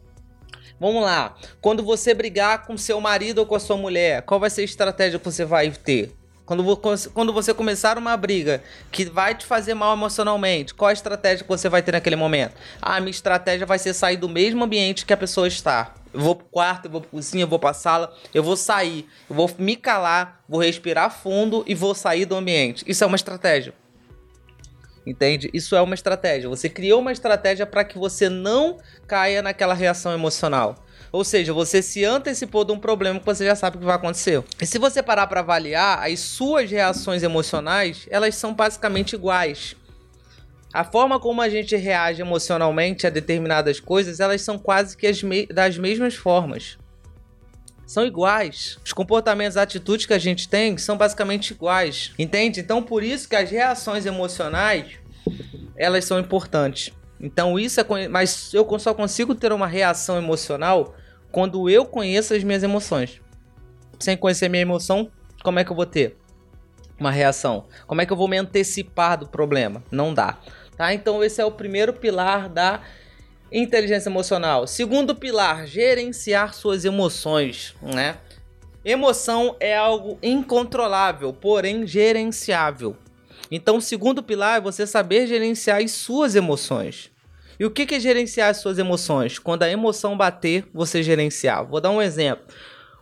Vamos 0.79 1.03
lá. 1.03 1.35
Quando 1.61 1.83
você 1.83 2.13
brigar 2.13 2.65
com 2.65 2.77
seu 2.77 2.99
marido 2.99 3.39
ou 3.39 3.45
com 3.45 3.55
a 3.55 3.59
sua 3.59 3.77
mulher, 3.77 4.23
qual 4.23 4.39
vai 4.39 4.49
ser 4.49 4.61
a 4.61 4.65
estratégia 4.65 5.17
que 5.17 5.25
você 5.25 5.45
vai 5.45 5.71
ter? 5.71 6.11
Quando, 6.45 6.77
quando 7.13 7.31
você 7.31 7.53
começar 7.53 7.97
uma 7.97 8.17
briga 8.17 8.61
que 8.91 9.05
vai 9.05 9.33
te 9.33 9.45
fazer 9.45 9.73
mal 9.73 9.95
emocionalmente, 9.95 10.73
qual 10.73 10.89
a 10.89 10.93
estratégia 10.93 11.43
que 11.43 11.49
você 11.49 11.69
vai 11.69 11.81
ter 11.81 11.93
naquele 11.93 12.17
momento? 12.17 12.55
Ah, 12.81 12.99
minha 12.99 13.11
estratégia 13.11 13.65
vai 13.65 13.79
ser 13.79 13.93
sair 13.93 14.17
do 14.17 14.27
mesmo 14.27 14.63
ambiente 14.63 15.05
que 15.05 15.13
a 15.13 15.17
pessoa 15.17 15.47
está. 15.47 15.93
Eu 16.13 16.19
vou 16.19 16.35
pro 16.35 16.45
quarto, 16.47 16.85
eu 16.85 16.91
vou 16.91 17.01
pro 17.01 17.11
cozinha, 17.11 17.43
eu 17.43 17.47
vou 17.47 17.59
pra 17.59 17.73
sala, 17.73 18.13
eu 18.33 18.43
vou 18.43 18.57
sair, 18.57 19.07
eu 19.29 19.35
vou 19.35 19.49
me 19.57 19.77
calar, 19.77 20.43
vou 20.47 20.59
respirar 20.59 21.09
fundo 21.09 21.63
e 21.65 21.73
vou 21.73 21.95
sair 21.95 22.25
do 22.25 22.35
ambiente. 22.35 22.83
Isso 22.85 23.03
é 23.03 23.07
uma 23.07 23.15
estratégia. 23.15 23.73
Entende? 25.05 25.49
Isso 25.53 25.75
é 25.75 25.81
uma 25.81 25.95
estratégia. 25.95 26.49
Você 26.49 26.69
criou 26.69 26.99
uma 26.99 27.11
estratégia 27.11 27.65
para 27.65 27.83
que 27.83 27.97
você 27.97 28.29
não 28.29 28.77
caia 29.07 29.41
naquela 29.41 29.73
reação 29.73 30.13
emocional. 30.13 30.82
Ou 31.13 31.23
seja, 31.23 31.53
você 31.53 31.79
se 31.83 32.03
antecipou 32.03 32.65
de 32.65 32.71
um 32.71 32.79
problema 32.79 33.19
que 33.19 33.25
você 33.25 33.45
já 33.45 33.55
sabe 33.55 33.77
que 33.77 33.85
vai 33.85 33.95
acontecer. 33.95 34.43
E 34.59 34.65
se 34.65 34.79
você 34.79 35.03
parar 35.03 35.27
para 35.27 35.41
avaliar, 35.41 36.03
as 36.03 36.19
suas 36.19 36.71
reações 36.71 37.21
emocionais, 37.21 38.07
elas 38.09 38.33
são 38.33 38.51
basicamente 38.51 39.13
iguais. 39.13 39.75
A 40.73 40.83
forma 40.83 41.19
como 41.19 41.39
a 41.39 41.47
gente 41.47 41.75
reage 41.75 42.19
emocionalmente 42.19 43.05
a 43.05 43.11
determinadas 43.11 43.79
coisas, 43.79 44.19
elas 44.19 44.41
são 44.41 44.57
quase 44.57 44.97
que 44.97 45.23
me 45.23 45.45
das 45.45 45.77
mesmas 45.77 46.15
formas 46.15 46.79
são 47.85 48.05
iguais. 48.05 48.79
Os 48.83 48.91
comportamentos, 48.91 49.55
atitudes 49.55 50.07
que 50.07 50.13
a 50.13 50.19
gente 50.19 50.49
tem 50.49 50.77
são 50.77 50.97
basicamente 50.97 51.51
iguais, 51.51 52.11
entende? 52.17 52.59
Então 52.59 52.81
por 52.81 53.03
isso 53.03 53.29
que 53.29 53.35
as 53.35 53.51
reações 53.51 54.07
emocionais 54.07 54.93
elas 55.77 56.05
são 56.05 56.19
importantes. 56.19 56.91
Então 57.21 57.59
isso 57.59 57.79
é, 57.79 58.07
mas 58.07 58.51
eu 58.51 58.67
só 58.79 58.95
consigo 58.95 59.35
ter 59.35 59.53
uma 59.53 59.67
reação 59.67 60.17
emocional 60.17 60.95
quando 61.33 61.67
eu 61.67 61.83
conheço 61.83 62.35
as 62.35 62.43
minhas 62.43 62.61
emoções. 62.61 63.19
Sem 63.99 64.15
conhecer 64.15 64.47
minha 64.49 64.61
emoção, 64.61 65.11
como 65.43 65.57
é 65.57 65.65
que 65.65 65.71
eu 65.71 65.75
vou 65.75 65.85
ter 65.85 66.15
uma 66.99 67.09
reação? 67.09 67.65
Como 67.87 67.99
é 67.99 68.05
que 68.05 68.13
eu 68.13 68.17
vou 68.17 68.27
me 68.27 68.37
antecipar 68.37 69.17
do 69.17 69.27
problema? 69.27 69.83
Não 69.89 70.13
dá. 70.13 70.37
Tá? 70.77 70.93
Então 70.93 71.23
esse 71.23 71.41
é 71.41 71.45
o 71.45 71.51
primeiro 71.51 71.91
pilar 71.91 72.47
da 72.47 72.81
inteligência 73.51 74.09
emocional. 74.09 74.67
Segundo 74.67 75.15
pilar, 75.15 75.65
gerenciar 75.65 76.53
suas 76.53 76.85
emoções, 76.85 77.75
né? 77.81 78.17
Emoção 78.85 79.55
é 79.59 79.75
algo 79.75 80.19
incontrolável, 80.21 81.33
porém 81.33 81.87
gerenciável. 81.87 82.95
Então, 83.49 83.77
o 83.77 83.81
segundo 83.81 84.21
pilar 84.21 84.57
é 84.57 84.61
você 84.61 84.85
saber 84.85 85.25
gerenciar 85.25 85.81
as 85.81 85.91
suas 85.91 86.35
emoções. 86.35 87.12
E 87.59 87.65
o 87.65 87.71
que 87.71 87.93
é 87.93 87.99
gerenciar 87.99 88.49
as 88.49 88.57
suas 88.57 88.79
emoções? 88.79 89.39
Quando 89.39 89.63
a 89.63 89.69
emoção 89.69 90.17
bater, 90.17 90.65
você 90.73 91.03
gerenciar. 91.03 91.65
Vou 91.65 91.79
dar 91.79 91.91
um 91.91 92.01
exemplo. 92.01 92.45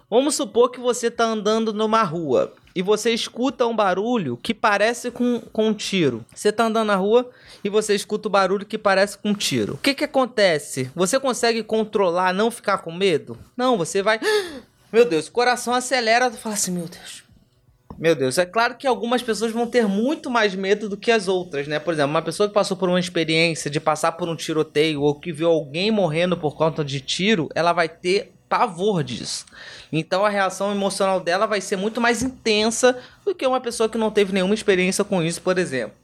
Vamos 0.09 0.35
supor 0.35 0.69
que 0.69 0.79
você 0.79 1.07
está 1.07 1.23
andando 1.23 1.73
numa 1.73 2.03
rua 2.03 2.53
e 2.75 2.81
você 2.81 3.13
escuta 3.13 3.65
um 3.65 3.75
barulho 3.75 4.37
que 4.37 4.53
parece 4.53 5.09
com, 5.09 5.41
com 5.53 5.69
um 5.69 5.73
tiro. 5.73 6.25
Você 6.35 6.49
está 6.49 6.65
andando 6.65 6.87
na 6.87 6.95
rua 6.95 7.29
e 7.63 7.69
você 7.69 7.95
escuta 7.95 8.27
o 8.27 8.29
um 8.29 8.31
barulho 8.31 8.65
que 8.65 8.77
parece 8.77 9.17
com 9.17 9.29
um 9.29 9.33
tiro. 9.33 9.75
O 9.75 9.77
que, 9.77 9.93
que 9.93 10.03
acontece? 10.03 10.91
Você 10.95 11.19
consegue 11.19 11.63
controlar, 11.63 12.33
não 12.33 12.51
ficar 12.51 12.79
com 12.79 12.91
medo? 12.91 13.37
Não, 13.55 13.77
você 13.77 14.01
vai. 14.01 14.19
Meu 14.91 15.05
Deus, 15.05 15.27
o 15.27 15.31
coração 15.31 15.73
acelera 15.73 16.27
e 16.27 16.37
fala 16.37 16.55
assim: 16.55 16.71
Meu 16.71 16.87
Deus. 16.87 17.23
Meu 18.01 18.15
Deus, 18.15 18.39
é 18.39 18.47
claro 18.47 18.73
que 18.77 18.87
algumas 18.87 19.21
pessoas 19.21 19.51
vão 19.51 19.67
ter 19.67 19.87
muito 19.87 20.27
mais 20.27 20.55
medo 20.55 20.89
do 20.89 20.97
que 20.97 21.11
as 21.11 21.27
outras, 21.27 21.67
né? 21.67 21.77
Por 21.77 21.93
exemplo, 21.93 22.09
uma 22.09 22.21
pessoa 22.23 22.49
que 22.49 22.53
passou 22.55 22.75
por 22.75 22.89
uma 22.89 22.99
experiência 22.99 23.69
de 23.69 23.79
passar 23.79 24.13
por 24.13 24.27
um 24.27 24.35
tiroteio 24.35 25.03
ou 25.03 25.13
que 25.13 25.31
viu 25.31 25.47
alguém 25.47 25.91
morrendo 25.91 26.35
por 26.35 26.55
conta 26.55 26.83
de 26.83 26.99
tiro, 26.99 27.47
ela 27.53 27.73
vai 27.73 27.87
ter 27.87 28.33
pavor 28.49 29.03
disso. 29.03 29.45
Então 29.91 30.25
a 30.25 30.29
reação 30.29 30.71
emocional 30.71 31.19
dela 31.19 31.45
vai 31.45 31.61
ser 31.61 31.75
muito 31.75 32.01
mais 32.01 32.23
intensa 32.23 32.99
do 33.23 33.35
que 33.35 33.45
uma 33.45 33.61
pessoa 33.61 33.87
que 33.87 33.99
não 33.99 34.09
teve 34.09 34.33
nenhuma 34.33 34.55
experiência 34.55 35.03
com 35.03 35.21
isso, 35.21 35.39
por 35.39 35.59
exemplo. 35.59 35.95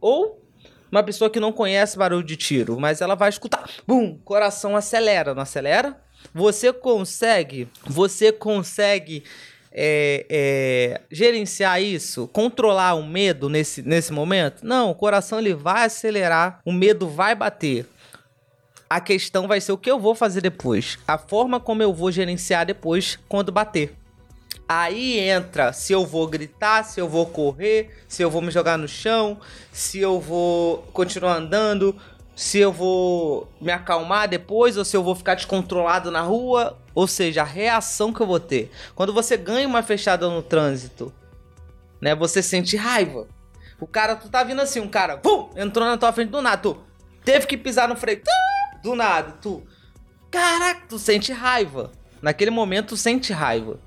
Ou 0.00 0.42
uma 0.90 1.04
pessoa 1.04 1.30
que 1.30 1.38
não 1.38 1.52
conhece 1.52 1.96
barulho 1.96 2.24
de 2.24 2.36
tiro, 2.36 2.80
mas 2.80 3.00
ela 3.00 3.14
vai 3.14 3.28
escutar, 3.28 3.70
bum, 3.86 4.18
coração 4.24 4.76
acelera, 4.76 5.36
não 5.36 5.42
acelera? 5.42 5.96
Você 6.34 6.72
consegue, 6.72 7.68
você 7.86 8.32
consegue 8.32 9.22
é, 9.74 10.26
é, 10.28 11.00
gerenciar 11.10 11.82
isso, 11.82 12.28
controlar 12.28 12.94
o 12.94 13.02
medo 13.02 13.48
nesse, 13.48 13.82
nesse 13.82 14.12
momento? 14.12 14.64
Não, 14.64 14.90
o 14.90 14.94
coração 14.94 15.38
ele 15.38 15.54
vai 15.54 15.86
acelerar, 15.86 16.60
o 16.64 16.72
medo 16.72 17.08
vai 17.08 17.34
bater. 17.34 17.86
A 18.88 19.00
questão 19.00 19.48
vai 19.48 19.60
ser 19.60 19.72
o 19.72 19.78
que 19.78 19.90
eu 19.90 19.98
vou 19.98 20.14
fazer 20.14 20.42
depois. 20.42 20.98
A 21.08 21.16
forma 21.16 21.58
como 21.58 21.82
eu 21.82 21.94
vou 21.94 22.12
gerenciar 22.12 22.66
depois 22.66 23.18
quando 23.28 23.50
bater. 23.50 23.96
Aí 24.68 25.18
entra 25.18 25.72
se 25.72 25.92
eu 25.92 26.06
vou 26.06 26.26
gritar, 26.26 26.84
se 26.84 27.00
eu 27.00 27.08
vou 27.08 27.26
correr, 27.26 27.90
se 28.08 28.22
eu 28.22 28.30
vou 28.30 28.40
me 28.40 28.50
jogar 28.50 28.78
no 28.78 28.88
chão, 28.88 29.38
se 29.72 29.98
eu 29.98 30.20
vou 30.20 30.78
continuar 30.92 31.36
andando, 31.36 31.96
se 32.34 32.58
eu 32.58 32.72
vou 32.72 33.48
me 33.60 33.70
acalmar 33.70 34.28
depois 34.28 34.76
ou 34.76 34.84
se 34.84 34.96
eu 34.96 35.02
vou 35.02 35.14
ficar 35.14 35.34
descontrolado 35.34 36.10
na 36.10 36.20
rua. 36.20 36.78
Ou 36.94 37.06
seja, 37.06 37.42
a 37.42 37.44
reação 37.44 38.12
que 38.12 38.20
eu 38.20 38.26
vou 38.26 38.40
ter. 38.40 38.70
Quando 38.94 39.12
você 39.12 39.36
ganha 39.36 39.66
uma 39.66 39.82
fechada 39.82 40.28
no 40.28 40.42
trânsito, 40.42 41.12
né? 42.00 42.14
Você 42.14 42.42
sente 42.42 42.76
raiva. 42.76 43.26
O 43.80 43.86
cara, 43.86 44.14
tu 44.14 44.28
tá 44.28 44.44
vindo 44.44 44.60
assim, 44.60 44.80
um 44.80 44.88
cara, 44.88 45.16
pum, 45.16 45.50
entrou 45.56 45.86
na 45.86 45.96
tua 45.96 46.12
frente 46.12 46.30
do 46.30 46.42
nada, 46.42 46.62
tu 46.62 46.78
teve 47.24 47.46
que 47.46 47.56
pisar 47.56 47.88
no 47.88 47.96
freio 47.96 48.22
do 48.82 48.94
nada, 48.94 49.32
tu. 49.40 49.62
Caraca, 50.30 50.82
tu 50.88 50.98
sente 50.98 51.32
raiva. 51.32 51.90
Naquele 52.20 52.50
momento, 52.50 52.88
tu 52.88 52.96
sente 52.96 53.32
raiva. 53.32 53.78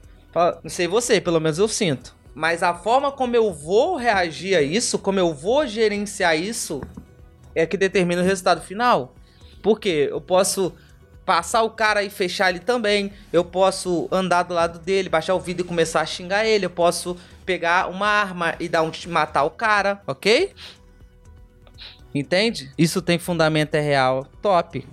Não 0.64 0.70
sei 0.70 0.88
você, 0.88 1.22
pelo 1.22 1.40
menos 1.40 1.58
eu 1.58 1.68
sinto. 1.68 2.16
Mas 2.34 2.62
a 2.62 2.74
forma 2.74 3.12
como 3.12 3.36
eu 3.36 3.54
vou 3.54 3.96
reagir 3.96 4.56
a 4.56 4.62
isso, 4.62 5.00
como 5.00 5.18
eu 5.18 5.34
vou 5.34 5.66
gerenciar 5.66 6.38
isso, 6.38 6.82
é 7.56 7.66
que 7.66 7.78
determina 7.78 8.22
o 8.22 8.26
resultado 8.26 8.62
final. 8.62 9.16
Porque 9.64 10.10
eu 10.12 10.22
posso 10.22 10.74
passar 11.26 11.64
o 11.64 11.72
cara 11.72 12.04
e 12.04 12.10
fechar 12.10 12.50
ele 12.50 12.60
também. 12.60 13.12
Eu 13.34 13.44
posso 13.44 14.08
andar 14.12 14.44
do 14.44 14.54
lado 14.54 14.78
dele, 14.78 15.10
baixar 15.10 15.34
o 15.34 15.40
vidro 15.40 15.66
e 15.66 15.68
começar 15.68 16.02
a 16.02 16.06
xingar 16.06 16.46
ele. 16.46 16.66
Eu 16.66 16.70
posso 16.70 17.18
pegar 17.46 17.90
uma 17.90 18.08
arma 18.08 18.56
e 18.60 18.70
dar 18.70 18.84
um 18.84 18.92
matar 19.08 19.44
o 19.44 19.50
cara, 19.50 20.02
ok? 20.06 20.54
Entende? 22.14 22.72
Isso 22.78 23.02
tem 23.02 23.18
fundamento 23.18 23.76
é 23.76 23.82
real. 23.82 24.28
Top 24.42 24.86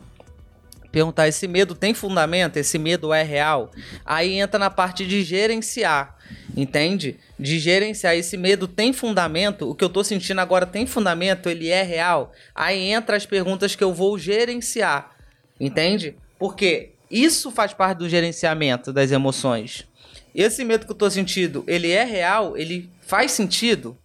perguntar: 0.93 1.27
esse 1.27 1.49
medo 1.49 1.75
tem 1.75 1.95
fundamento? 1.95 2.59
Esse 2.59 2.79
medo 2.79 3.13
é 3.13 3.23
real? 3.23 3.73
Aí 4.05 4.35
entra 4.39 4.59
na 4.59 4.71
parte 4.71 5.07
de 5.07 5.23
gerenciar, 5.25 6.17
entende? 6.57 7.19
De 7.39 7.59
gerenciar. 7.59 8.15
Esse 8.15 8.37
medo 8.37 8.69
tem 8.69 8.93
fundamento? 8.93 9.69
O 9.69 9.75
que 9.75 9.83
eu 9.83 9.89
tô 9.89 10.05
sentindo 10.05 10.41
agora 10.41 10.67
tem 10.67 10.87
fundamento? 10.87 11.49
Ele 11.49 11.69
é 11.71 11.83
real? 11.83 12.33
Aí 12.55 12.91
entra 12.91 13.17
as 13.17 13.27
perguntas 13.27 13.75
que 13.75 13.83
eu 13.83 13.93
vou 13.93 14.19
gerenciar, 14.19 15.17
entende? 15.59 16.15
Porque 16.39 16.91
isso 17.11 17.51
faz 17.51 17.73
parte 17.73 17.99
do 17.99 18.09
gerenciamento 18.09 18.93
das 18.93 19.11
emoções. 19.11 19.87
Esse 20.35 20.65
medo 20.65 20.87
que 20.87 20.93
eu 20.93 20.97
tô 20.97 21.11
sentindo, 21.11 21.65
ele 21.67 21.91
é 21.91 22.05
real? 22.05 22.57
Ele 22.57 22.89
faz 23.03 23.33
sentido? 23.33 23.97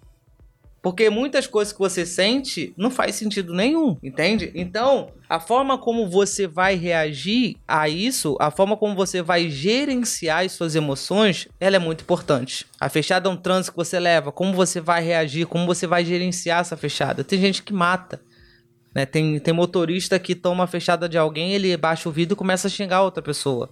Porque 0.87 1.09
muitas 1.09 1.45
coisas 1.45 1.73
que 1.73 1.79
você 1.79 2.05
sente 2.05 2.73
não 2.77 2.89
faz 2.89 3.15
sentido 3.15 3.53
nenhum, 3.53 3.97
entende? 4.01 4.53
Então, 4.55 5.09
a 5.27 5.37
forma 5.37 5.77
como 5.77 6.09
você 6.09 6.47
vai 6.47 6.75
reagir 6.75 7.57
a 7.67 7.89
isso, 7.89 8.37
a 8.39 8.49
forma 8.49 8.77
como 8.77 8.95
você 8.95 9.21
vai 9.21 9.49
gerenciar 9.49 10.45
as 10.45 10.53
suas 10.53 10.75
emoções, 10.75 11.49
ela 11.59 11.75
é 11.75 11.79
muito 11.79 12.03
importante. 12.03 12.65
A 12.79 12.87
fechada 12.87 13.27
é 13.27 13.31
um 13.33 13.35
trânsito 13.35 13.73
que 13.73 13.83
você 13.83 13.99
leva, 13.99 14.31
como 14.31 14.53
você 14.53 14.79
vai 14.79 15.03
reagir, 15.03 15.45
como 15.45 15.65
você 15.65 15.85
vai 15.85 16.05
gerenciar 16.05 16.61
essa 16.61 16.77
fechada. 16.77 17.21
Tem 17.21 17.37
gente 17.37 17.63
que 17.63 17.73
mata. 17.73 18.21
Né? 18.95 19.05
Tem, 19.05 19.37
tem 19.39 19.53
motorista 19.53 20.17
que 20.17 20.35
toma 20.35 20.63
a 20.63 20.67
fechada 20.67 21.09
de 21.09 21.17
alguém, 21.17 21.51
ele 21.51 21.75
baixa 21.75 22.07
o 22.07 22.13
vidro 22.13 22.33
e 22.33 22.37
começa 22.37 22.69
a 22.69 22.71
xingar 22.71 23.01
outra 23.01 23.21
pessoa. 23.21 23.69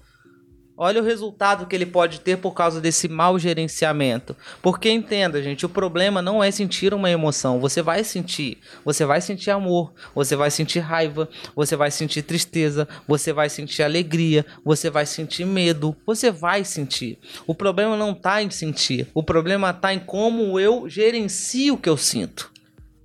Olha 0.78 1.02
o 1.02 1.06
resultado 1.06 1.66
que 1.66 1.74
ele 1.74 1.86
pode 1.86 2.20
ter 2.20 2.38
por 2.38 2.54
causa 2.54 2.82
desse 2.82 3.08
mau 3.08 3.40
gerenciamento. 3.40 4.36
Porque 4.62 4.90
entenda, 4.90 5.42
gente, 5.42 5.66
o 5.66 5.70
problema 5.70 6.22
não 6.22 6.44
é 6.44 6.52
sentir 6.52 6.94
uma 6.94 7.10
emoção. 7.10 7.62
Você 7.62 7.82
vai 7.82 8.04
sentir. 8.04 8.58
Você 8.84 9.06
vai 9.06 9.22
sentir 9.22 9.52
amor, 9.52 9.94
você 10.14 10.36
vai 10.36 10.52
sentir 10.52 10.80
raiva, 10.80 11.30
você 11.56 11.78
vai 11.78 11.90
sentir 11.92 12.24
tristeza, 12.24 12.86
você 13.08 13.32
vai 13.32 13.48
sentir 13.48 13.84
alegria, 13.84 14.46
você 14.66 14.90
vai 14.90 15.06
sentir 15.06 15.46
medo. 15.46 15.96
Você 16.06 16.30
vai 16.30 16.66
sentir. 16.66 17.20
O 17.48 17.56
problema 17.56 17.96
não 17.96 18.12
está 18.12 18.44
em 18.44 18.50
sentir. 18.50 19.08
O 19.14 19.24
problema 19.24 19.70
está 19.70 19.94
em 19.94 20.00
como 20.00 20.60
eu 20.60 20.90
gerencio 20.90 21.76
o 21.76 21.78
que 21.78 21.88
eu 21.88 21.96
sinto. 21.96 22.52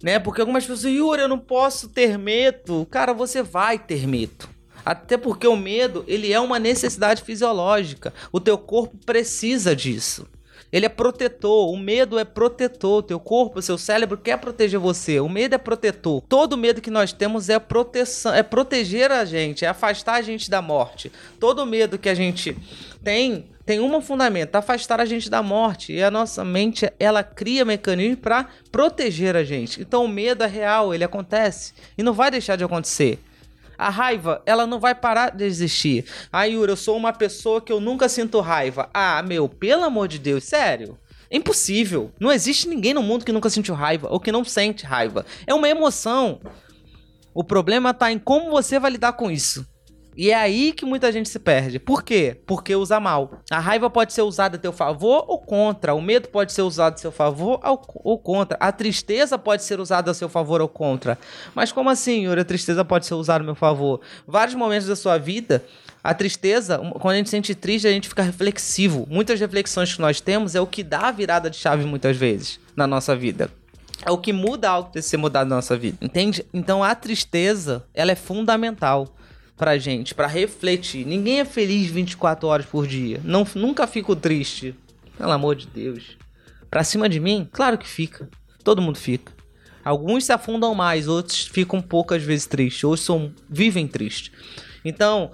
Né? 0.03 0.19
Porque 0.19 0.41
algumas 0.41 0.65
pessoas, 0.65 0.93
Yuri, 0.93 1.23
eu 1.23 1.29
não 1.29 1.39
posso 1.39 1.89
ter 1.89 2.19
medo. 2.19 2.85
Cara, 2.91 3.13
você 3.13 3.43
vai 3.43 3.79
ter 3.79 4.09
medo. 4.09 4.60
Até 4.85 5.17
porque 5.17 5.47
o 5.47 5.57
medo, 5.57 6.05
ele 6.07 6.33
é 6.33 6.41
uma 6.41 6.59
necessidade 6.59 7.23
fisiológica. 7.23 8.13
O 8.33 8.41
teu 8.41 8.57
corpo 8.59 8.97
precisa 9.05 9.75
disso. 9.75 10.27
Ele 10.73 10.87
é 10.87 10.89
protetor, 10.89 11.69
o 11.69 11.77
medo 11.77 12.19
é 12.19 12.25
protetor, 12.25 12.99
o 12.99 13.03
teu 13.03 13.19
corpo, 13.19 13.59
o 13.59 13.63
seu 13.63 13.77
cérebro 13.77 14.17
quer 14.17 14.39
proteger 14.39 14.79
você. 14.79 15.19
O 15.19 15.29
medo 15.29 15.55
é 15.55 15.59
protetor. 15.59 16.23
Todo 16.29 16.57
medo 16.57 16.81
que 16.81 16.91
nós 16.91 17.13
temos 17.13 17.49
é 17.49 17.59
proteção, 17.59 18.33
é 18.33 18.43
proteger 18.43 19.11
a 19.11 19.25
gente, 19.25 19.65
é 19.65 19.69
afastar 19.69 20.15
a 20.15 20.23
gente 20.23 20.49
da 20.49 20.63
morte. 20.63 21.11
Todo 21.41 21.67
medo 21.67 21.99
que 21.99 22.09
a 22.09 22.15
gente 22.15 22.57
tem 23.03 23.47
tem 23.67 23.79
um 23.79 24.01
fundamento, 24.01 24.57
afastar 24.57 25.01
a 25.01 25.05
gente 25.05 25.31
da 25.31 25.45
morte. 25.45 25.93
E 25.93 26.03
a 26.03 26.11
nossa 26.11 26.45
mente, 26.45 26.91
ela 26.99 27.23
cria 27.23 27.65
mecanismos 27.65 28.19
para 28.19 28.49
proteger 28.73 29.37
a 29.37 29.45
gente. 29.45 29.81
Então 29.81 30.05
o 30.05 30.09
medo 30.09 30.43
é 30.43 30.47
real, 30.49 30.93
ele 30.93 31.05
acontece 31.05 31.73
e 31.97 32.03
não 32.03 32.13
vai 32.13 32.33
deixar 32.33 32.57
de 32.57 32.65
acontecer. 32.65 33.21
A 33.81 33.89
raiva, 33.89 34.43
ela 34.45 34.67
não 34.67 34.79
vai 34.79 34.95
parar 34.95 35.31
de 35.31 35.43
existir. 35.43 36.05
Ah, 36.31 36.45
Yuri, 36.45 36.71
eu 36.71 36.77
sou 36.77 36.95
uma 36.99 37.15
pessoa 37.15 37.63
que 37.63 37.73
eu 37.73 37.81
nunca 37.81 38.11
sinto 38.11 38.39
raiva. 38.39 38.91
Ah, 38.93 39.23
meu, 39.23 39.49
pelo 39.49 39.85
amor 39.85 40.07
de 40.07 40.19
Deus, 40.19 40.45
sério. 40.45 40.99
É 41.31 41.39
impossível. 41.39 42.13
Não 42.21 42.31
existe 42.31 42.69
ninguém 42.69 42.93
no 42.93 43.03
mundo 43.03 43.25
que 43.25 43.33
nunca 43.33 43.49
sentiu 43.49 43.75
raiva 43.75 44.07
ou 44.11 44.21
que 44.21 44.31
não 44.31 44.45
sente 44.45 44.85
raiva. 44.85 45.25
É 45.47 45.55
uma 45.55 45.67
emoção. 45.67 46.43
O 47.33 47.43
problema 47.43 47.95
tá 47.95 48.13
em 48.13 48.19
como 48.19 48.51
você 48.51 48.79
vai 48.79 48.91
lidar 48.91 49.15
com 49.15 49.31
isso. 49.31 49.67
E 50.17 50.31
é 50.31 50.35
aí 50.35 50.73
que 50.73 50.85
muita 50.85 51.11
gente 51.13 51.29
se 51.29 51.39
perde. 51.39 51.79
Por 51.79 52.03
quê? 52.03 52.37
Porque 52.47 52.75
usa 52.75 52.99
mal. 52.99 53.43
A 53.51 53.59
raiva 53.59 53.89
pode 53.89 54.13
ser 54.13 54.23
usada 54.23 54.57
a 54.57 54.59
teu 54.59 54.73
favor 54.73 55.25
ou 55.29 55.39
contra. 55.39 55.95
O 55.95 56.03
medo 56.03 56.29
pode 56.29 56.53
ser 56.53 56.63
usado 56.63 56.95
a 56.95 56.99
seu 56.99 57.13
favor 57.13 57.61
ou 57.95 58.19
contra. 58.19 58.57
A 58.61 58.73
tristeza 58.73 59.39
pode 59.39 59.63
ser 59.63 59.81
usada 59.81 60.11
a 60.11 60.15
seu 60.15 60.29
favor 60.29 60.61
ou 60.61 60.69
contra. 60.69 61.19
Mas 61.55 61.73
como 61.73 61.89
assim, 61.89 62.25
Yuri? 62.25 62.41
A 62.41 62.45
tristeza 62.45 62.85
pode 62.85 63.07
ser 63.07 63.15
usada 63.15 63.43
a 63.43 63.47
meu 63.47 63.55
favor? 63.55 64.01
Vários 64.27 64.55
momentos 64.55 64.89
da 64.89 64.97
sua 64.97 65.17
vida, 65.17 65.65
a 66.03 66.13
tristeza, 66.13 66.79
quando 66.79 67.15
a 67.15 67.17
gente 67.17 67.29
se 67.29 67.33
sente 67.33 67.55
triste, 67.55 67.87
a 67.87 67.91
gente 67.91 68.09
fica 68.09 68.23
reflexivo. 68.23 69.07
Muitas 69.09 69.39
reflexões 69.39 69.95
que 69.95 70.01
nós 70.01 70.21
temos 70.21 70.55
é 70.55 70.61
o 70.61 70.67
que 70.67 70.83
dá 70.83 71.09
a 71.09 71.13
virada 71.13 71.49
de 71.49 71.57
chave 71.57 71.85
muitas 71.85 72.17
vezes 72.17 72.59
na 72.75 72.87
nossa 72.87 73.15
vida. 73.15 73.51
É 74.05 74.11
o 74.11 74.17
que 74.17 74.33
muda 74.33 74.71
algo 74.71 74.91
de 74.93 75.03
ser 75.03 75.19
mudado 75.19 75.49
na 75.49 75.57
nossa 75.57 75.77
vida, 75.77 75.99
entende? 76.01 76.45
Então 76.55 76.83
a 76.83 76.95
tristeza, 76.95 77.85
ela 77.93 78.11
é 78.11 78.15
fundamental 78.15 79.15
pra 79.61 79.77
gente, 79.77 80.15
para 80.15 80.27
refletir. 80.27 81.07
Ninguém 81.07 81.41
é 81.41 81.45
feliz 81.45 81.91
24 81.91 82.49
horas 82.49 82.65
por 82.65 82.87
dia. 82.87 83.21
Não, 83.23 83.47
nunca 83.55 83.87
fico 83.87 84.17
triste. 84.17 84.75
Pelo 85.19 85.33
amor 85.33 85.55
de 85.55 85.67
Deus. 85.67 86.17
Pra 86.71 86.83
cima 86.83 87.11
de 87.11 87.21
mim? 87.21 87.47
Claro 87.53 87.77
que 87.77 87.87
fica. 87.87 88.27
Todo 88.65 88.81
mundo 88.81 88.97
fica. 88.97 89.31
Alguns 89.85 90.25
se 90.25 90.33
afundam 90.33 90.75
mais, 90.75 91.07
outros 91.07 91.47
ficam 91.47 91.83
poucas 91.83 92.23
vezes 92.23 92.47
tristes, 92.47 92.85
outros 92.85 93.05
são, 93.05 93.35
vivem 93.51 93.87
tristes. 93.87 94.33
Então, 94.83 95.31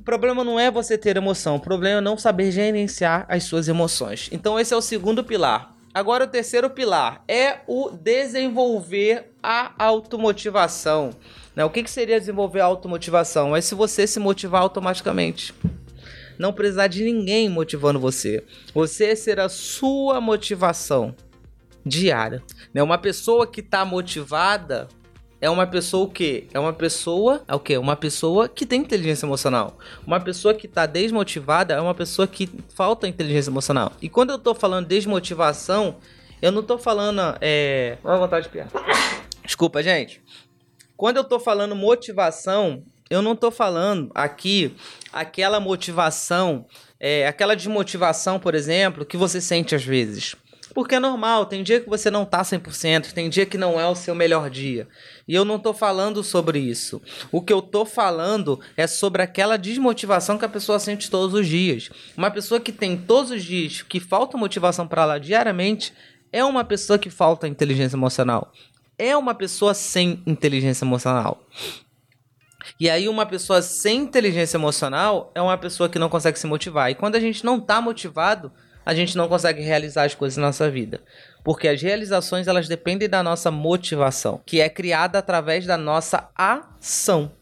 o 0.00 0.02
problema 0.02 0.42
não 0.42 0.58
é 0.58 0.68
você 0.68 0.98
ter 0.98 1.16
emoção, 1.16 1.54
o 1.54 1.60
problema 1.60 1.98
é 1.98 2.00
não 2.00 2.18
saber 2.18 2.50
gerenciar 2.50 3.24
as 3.28 3.44
suas 3.44 3.68
emoções. 3.68 4.28
Então, 4.32 4.58
esse 4.58 4.74
é 4.74 4.76
o 4.76 4.80
segundo 4.80 5.22
pilar. 5.22 5.76
Agora, 5.94 6.24
o 6.24 6.28
terceiro 6.28 6.68
pilar 6.70 7.22
é 7.28 7.60
o 7.68 7.90
desenvolver 7.90 9.32
a 9.40 9.72
automotivação. 9.78 11.10
Né? 11.54 11.64
O 11.64 11.70
que, 11.70 11.82
que 11.82 11.90
seria 11.90 12.18
desenvolver 12.18 12.60
automotivação? 12.60 13.54
É 13.54 13.60
se 13.60 13.74
você 13.74 14.06
se 14.06 14.18
motivar 14.18 14.62
automaticamente. 14.62 15.54
Não 16.38 16.52
precisar 16.52 16.88
de 16.88 17.04
ninguém 17.04 17.48
motivando 17.48 18.00
você. 18.00 18.42
Você 18.72 19.14
ser 19.14 19.38
a 19.38 19.48
sua 19.48 20.20
motivação 20.20 21.14
diária. 21.84 22.42
Né? 22.72 22.82
Uma 22.82 22.98
pessoa 22.98 23.46
que 23.46 23.60
está 23.60 23.84
motivada 23.84 24.88
é 25.40 25.50
uma 25.50 25.66
pessoa 25.66 26.04
o 26.04 26.08
quê? 26.08 26.48
É 26.54 26.58
uma 26.58 26.72
pessoa, 26.72 27.42
é 27.46 27.54
o 27.54 27.60
quê? 27.60 27.76
Uma 27.76 27.94
pessoa 27.94 28.48
que 28.48 28.64
tem 28.64 28.80
inteligência 28.80 29.26
emocional. 29.26 29.78
Uma 30.06 30.18
pessoa 30.18 30.54
que 30.54 30.66
está 30.66 30.86
desmotivada 30.86 31.74
é 31.74 31.80
uma 31.80 31.94
pessoa 31.94 32.26
que 32.26 32.48
falta 32.74 33.06
inteligência 33.06 33.50
emocional. 33.50 33.92
E 34.00 34.08
quando 34.08 34.30
eu 34.30 34.36
estou 34.36 34.54
falando 34.54 34.86
desmotivação, 34.86 35.96
eu 36.40 36.50
não 36.50 36.62
estou 36.62 36.78
falando 36.78 37.20
é, 37.42 37.98
uma 38.02 38.16
vontade 38.16 38.46
de 38.46 38.52
piar. 38.52 38.68
Desculpa, 39.44 39.82
gente. 39.82 40.22
Quando 40.96 41.16
eu 41.16 41.24
tô 41.24 41.40
falando 41.40 41.74
motivação, 41.74 42.84
eu 43.10 43.20
não 43.20 43.34
tô 43.34 43.50
falando 43.50 44.10
aqui 44.14 44.74
aquela 45.12 45.58
motivação, 45.58 46.66
é, 46.98 47.26
aquela 47.26 47.54
desmotivação, 47.56 48.38
por 48.38 48.54
exemplo, 48.54 49.04
que 49.04 49.16
você 49.16 49.40
sente 49.40 49.74
às 49.74 49.84
vezes. 49.84 50.36
Porque 50.72 50.96
é 50.96 51.00
normal, 51.00 51.46
tem 51.46 51.62
dia 51.62 51.80
que 51.80 51.88
você 51.88 52.10
não 52.10 52.24
tá 52.24 52.42
100%, 52.42 53.12
tem 53.12 53.28
dia 53.28 53.46
que 53.46 53.56
não 53.58 53.78
é 53.78 53.86
o 53.86 53.94
seu 53.94 54.14
melhor 54.14 54.50
dia. 54.50 54.88
E 55.26 55.34
eu 55.34 55.44
não 55.44 55.58
tô 55.58 55.72
falando 55.72 56.22
sobre 56.24 56.58
isso. 56.58 57.00
O 57.30 57.40
que 57.40 57.52
eu 57.52 57.62
tô 57.62 57.84
falando 57.84 58.58
é 58.76 58.86
sobre 58.86 59.22
aquela 59.22 59.56
desmotivação 59.56 60.36
que 60.36 60.44
a 60.44 60.48
pessoa 60.48 60.80
sente 60.80 61.10
todos 61.10 61.34
os 61.34 61.46
dias. 61.46 61.90
Uma 62.16 62.30
pessoa 62.30 62.58
que 62.60 62.72
tem 62.72 62.96
todos 62.96 63.30
os 63.30 63.44
dias 63.44 63.82
que 63.82 64.00
falta 64.00 64.36
motivação 64.36 64.86
para 64.86 65.02
ela 65.02 65.18
diariamente 65.18 65.92
é 66.32 66.44
uma 66.44 66.64
pessoa 66.64 66.98
que 66.98 67.10
falta 67.10 67.46
inteligência 67.46 67.96
emocional 67.96 68.50
é 68.98 69.16
uma 69.16 69.34
pessoa 69.34 69.74
sem 69.74 70.22
inteligência 70.26 70.84
emocional. 70.84 71.40
E 72.78 72.88
aí, 72.88 73.08
uma 73.08 73.26
pessoa 73.26 73.62
sem 73.62 74.00
inteligência 74.00 74.56
emocional 74.56 75.30
é 75.34 75.40
uma 75.40 75.56
pessoa 75.56 75.88
que 75.88 75.98
não 75.98 76.08
consegue 76.08 76.38
se 76.38 76.46
motivar. 76.46 76.90
E 76.90 76.94
quando 76.94 77.16
a 77.16 77.20
gente 77.20 77.44
não 77.44 77.58
está 77.58 77.80
motivado, 77.80 78.50
a 78.84 78.94
gente 78.94 79.16
não 79.16 79.28
consegue 79.28 79.62
realizar 79.62 80.04
as 80.04 80.14
coisas 80.14 80.36
na 80.36 80.46
nossa 80.46 80.70
vida. 80.70 81.00
Porque 81.42 81.68
as 81.68 81.80
realizações 81.80 82.48
elas 82.48 82.68
dependem 82.68 83.08
da 83.08 83.22
nossa 83.22 83.50
motivação, 83.50 84.40
que 84.44 84.60
é 84.60 84.68
criada 84.68 85.18
através 85.18 85.66
da 85.66 85.76
nossa 85.76 86.28
ação. 86.34 87.32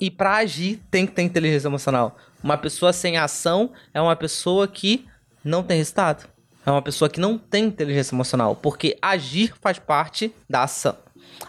E 0.00 0.10
para 0.10 0.36
agir 0.36 0.80
tem 0.90 1.06
que 1.06 1.12
ter 1.12 1.22
inteligência 1.22 1.68
emocional. 1.68 2.16
Uma 2.42 2.56
pessoa 2.56 2.92
sem 2.92 3.18
ação 3.18 3.72
é 3.92 4.00
uma 4.00 4.16
pessoa 4.16 4.66
que 4.68 5.06
não 5.44 5.62
tem 5.62 5.78
resultado 5.78 6.31
é 6.64 6.70
uma 6.70 6.82
pessoa 6.82 7.08
que 7.08 7.20
não 7.20 7.36
tem 7.36 7.64
inteligência 7.64 8.14
emocional, 8.14 8.56
porque 8.56 8.96
agir 9.00 9.54
faz 9.60 9.78
parte 9.78 10.34
da 10.48 10.62
ação. 10.62 10.96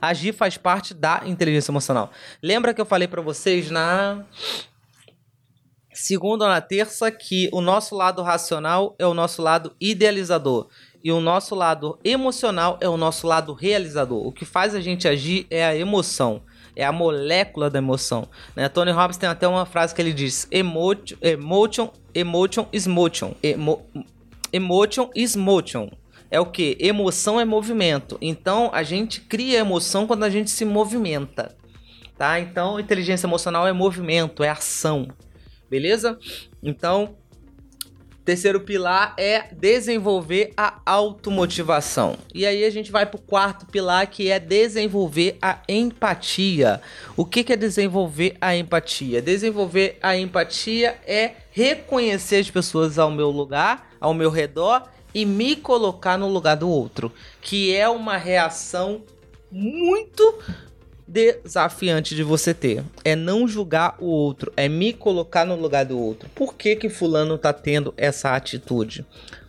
Agir 0.02 0.34
faz 0.34 0.58
parte 0.58 0.94
da 0.94 1.22
inteligência 1.26 1.72
emocional. 1.72 2.12
Lembra 2.42 2.74
que 2.74 2.82
eu 2.82 2.86
falei 2.86 3.08
para 3.08 3.22
vocês 3.22 3.70
na 3.70 4.24
segunda 5.94 6.46
ou 6.46 6.50
na 6.50 6.62
terça 6.62 7.12
que 7.12 7.50
o 7.54 7.62
nosso 7.62 7.96
lado 7.96 8.22
racional 8.24 8.96
é 8.98 9.06
o 9.06 9.14
nosso 9.14 9.42
lado 9.42 9.76
idealizador 9.80 10.68
e 11.04 11.12
o 11.12 11.20
nosso 11.20 11.54
lado 11.54 12.00
emocional 12.04 12.80
é 12.82 12.90
o 12.90 12.98
nosso 12.98 13.28
lado 13.28 13.54
realizador. 13.54 14.26
O 14.26 14.32
que 14.32 14.46
faz 14.46 14.74
a 14.74 14.82
gente 14.82 15.08
agir 15.08 15.46
é 15.50 15.64
a 15.64 15.76
emoção 15.76 16.42
é 16.76 16.84
a 16.84 16.92
molécula 16.92 17.70
da 17.70 17.78
emoção. 17.78 18.28
Né? 18.56 18.68
Tony 18.70 18.92
Robbins 18.92 19.18
tem 19.18 19.30
até 19.30 19.48
uma 19.48 19.66
frase 19.66 19.94
que 19.94 20.02
ele 20.02 20.14
diz: 20.14 20.48
emotion, 20.52 21.18
emotion, 21.22 21.90
emotion 22.14 22.68
is 22.72 22.88
motion. 22.88 23.34
Emo, 23.42 23.82
emotion 24.54 25.10
is 25.16 25.36
motion. 25.36 25.90
é 26.32 26.40
o 26.40 26.46
que? 26.46 26.78
Emoção 26.80 27.40
é 27.40 27.46
movimento. 27.46 28.18
Então 28.22 28.70
a 28.74 28.84
gente 28.84 29.22
cria 29.22 29.60
emoção 29.60 30.08
quando 30.08 30.24
a 30.24 30.30
gente 30.30 30.50
se 30.50 30.64
movimenta. 30.64 31.56
Tá? 32.18 32.40
Então 32.40 32.80
inteligência 32.80 33.28
emocional 33.28 33.68
é 33.68 33.74
movimento, 33.74 34.44
é 34.44 34.50
ação. 34.50 35.08
Beleza? 35.70 36.18
Então 36.62 37.18
Terceiro 38.26 38.62
pilar 38.62 39.14
é 39.18 39.50
desenvolver 39.52 40.54
a 40.56 40.80
automotivação. 40.86 42.16
E 42.34 42.46
aí 42.46 42.64
a 42.64 42.70
gente 42.70 42.90
vai 42.90 43.06
para 43.06 43.18
o 43.18 43.22
quarto 43.22 43.66
pilar 43.66 44.08
que 44.08 44.30
é 44.30 44.40
desenvolver 44.40 45.38
a 45.42 45.60
empatia. 45.68 46.80
O 47.18 47.26
que, 47.26 47.44
que 47.44 47.52
é 47.52 47.58
desenvolver 47.58 48.38
a 48.40 48.56
empatia? 48.56 49.22
Desenvolver 49.22 49.98
a 50.02 50.16
empatia 50.16 50.96
é 51.06 51.32
reconhecer 51.52 52.38
as 52.38 52.50
pessoas 52.50 52.98
ao 52.98 53.12
meu 53.12 53.30
lugar, 53.30 53.93
ao 54.04 54.14
meu 54.14 54.30
redor 54.30 54.84
e 55.16 55.26
me 55.26 55.56
colocar 55.56 56.18
no 56.18 56.28
lugar 56.28 56.58
do 56.58 56.68
outro, 56.68 57.10
que 57.42 57.74
é 57.74 57.88
uma 57.88 58.18
reação 58.18 59.02
muito 59.50 60.40
desafiante 61.08 62.14
de 62.14 62.22
você 62.22 62.54
ter. 62.54 62.84
É 63.06 63.16
não 63.16 63.48
julgar 63.48 63.96
o 64.00 64.08
outro, 64.08 64.52
é 64.58 64.68
me 64.68 64.92
colocar 64.92 65.46
no 65.46 65.56
lugar 65.56 65.86
do 65.86 65.98
outro. 65.98 66.28
Por 66.36 66.54
que 66.56 66.76
que 66.76 66.90
fulano 66.90 67.38
tá 67.38 67.54
tendo 67.54 67.94
essa 67.96 68.36
atitude? 68.36 69.06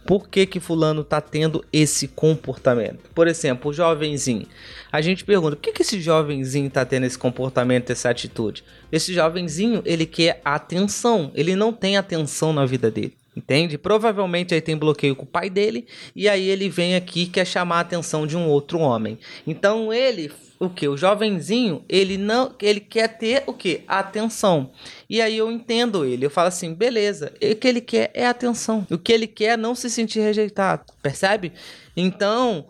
Por 0.07 0.29
que 0.29 0.47
que 0.47 0.61
fulano 0.61 1.03
tá 1.03 1.21
tendo 1.21 1.64
esse 1.73 2.07
comportamento? 2.07 3.11
Por 3.12 3.27
exemplo, 3.27 3.71
o 3.71 3.75
jovenzinho. 3.75 4.47
A 4.93 5.01
gente 5.01 5.25
pergunta, 5.25 5.57
por 5.57 5.62
que 5.62 5.73
que 5.73 5.83
esse 5.83 6.01
jovenzinho 6.01 6.71
tá 6.71 6.85
tendo 6.85 7.07
esse 7.07 7.19
comportamento, 7.19 7.90
essa 7.90 8.11
atitude? 8.11 8.62
Esse 8.93 9.12
jovenzinho, 9.12 9.83
ele 9.85 10.07
quer 10.07 10.40
atenção, 10.45 11.33
ele 11.35 11.57
não 11.57 11.73
tem 11.73 11.97
atenção 11.97 12.53
na 12.53 12.67
vida 12.67 12.90
dele. 12.90 13.17
Entende? 13.37 13.77
Provavelmente 13.77 14.55
aí 14.55 14.61
tem 14.61 14.77
bloqueio 14.77 15.16
com 15.16 15.25
o 15.25 15.27
pai 15.27 15.51
dele 15.51 15.87
e 16.14 16.29
aí 16.29 16.49
ele 16.49 16.68
vem 16.68 16.94
aqui 16.94 17.23
e 17.23 17.27
quer 17.27 17.44
chamar 17.44 17.79
a 17.79 17.81
atenção 17.81 18.27
de 18.27 18.37
um 18.37 18.47
outro 18.47 18.79
homem. 18.79 19.18
Então 19.47 19.92
ele 19.92 20.31
o 20.59 20.70
que? 20.70 20.87
O 20.88 20.97
jovenzinho, 20.97 21.85
ele 21.88 22.16
não, 22.16 22.55
ele 22.61 22.81
quer 22.81 23.09
ter 23.18 23.42
o 23.47 23.53
que? 23.53 23.83
Atenção. 23.88 24.70
E 25.11 25.20
aí 25.20 25.37
eu 25.37 25.51
entendo 25.51 26.05
ele. 26.05 26.25
Eu 26.25 26.31
falo 26.31 26.49
assim, 26.49 26.73
beleza. 26.73 27.33
O 27.42 27.57
que 27.57 27.68
ele 27.68 27.81
quer 27.81 28.11
é 28.14 28.27
atenção. 28.27 28.87
O 28.90 28.97
que 28.97 29.12
ele 29.12 29.27
quer 29.27 29.55
é 29.55 29.57
não 29.57 29.75
se 29.75 29.90
sentir 29.90 30.20
rejeitado. 30.20 30.85
Percebe? 31.03 31.53
Então, 31.97 32.66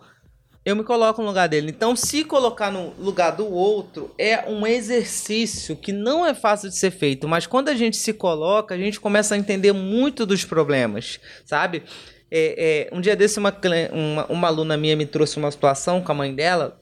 eu 0.65 0.75
me 0.75 0.83
coloco 0.83 1.21
no 1.21 1.27
lugar 1.27 1.47
dele. 1.47 1.69
Então, 1.69 1.95
se 1.95 2.23
colocar 2.23 2.71
no 2.71 2.89
lugar 2.97 3.31
do 3.31 3.47
outro 3.47 4.13
é 4.17 4.49
um 4.49 4.65
exercício 4.65 5.75
que 5.75 5.93
não 5.93 6.25
é 6.25 6.33
fácil 6.33 6.69
de 6.69 6.75
ser 6.75 6.89
feito, 6.89 7.27
mas 7.27 7.45
quando 7.45 7.69
a 7.69 7.75
gente 7.75 7.95
se 7.97 8.11
coloca, 8.11 8.73
a 8.73 8.77
gente 8.77 8.99
começa 8.99 9.35
a 9.35 9.37
entender 9.37 9.71
muito 9.71 10.25
dos 10.25 10.43
problemas, 10.43 11.19
sabe? 11.45 11.83
É, 12.31 12.89
é, 12.91 12.95
um 12.95 12.99
dia 12.99 13.15
desse, 13.15 13.37
uma, 13.37 13.55
uma, 13.91 14.25
uma 14.25 14.47
aluna 14.47 14.75
minha 14.75 14.95
me 14.95 15.05
trouxe 15.05 15.37
uma 15.37 15.51
situação 15.51 16.01
com 16.01 16.11
a 16.11 16.15
mãe 16.15 16.33
dela 16.33 16.81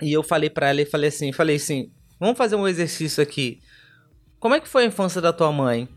e 0.00 0.12
eu 0.12 0.22
falei 0.22 0.48
para 0.48 0.68
ela 0.68 0.80
e 0.80 0.86
falei 0.86 1.08
assim, 1.08 1.32
falei 1.32 1.56
assim, 1.56 1.90
vamos 2.18 2.38
fazer 2.38 2.54
um 2.54 2.68
exercício 2.68 3.20
aqui. 3.20 3.58
Como 4.38 4.54
é 4.54 4.60
que 4.60 4.68
foi 4.68 4.84
a 4.84 4.86
infância 4.86 5.20
da 5.20 5.32
tua 5.32 5.50
mãe? 5.50 5.88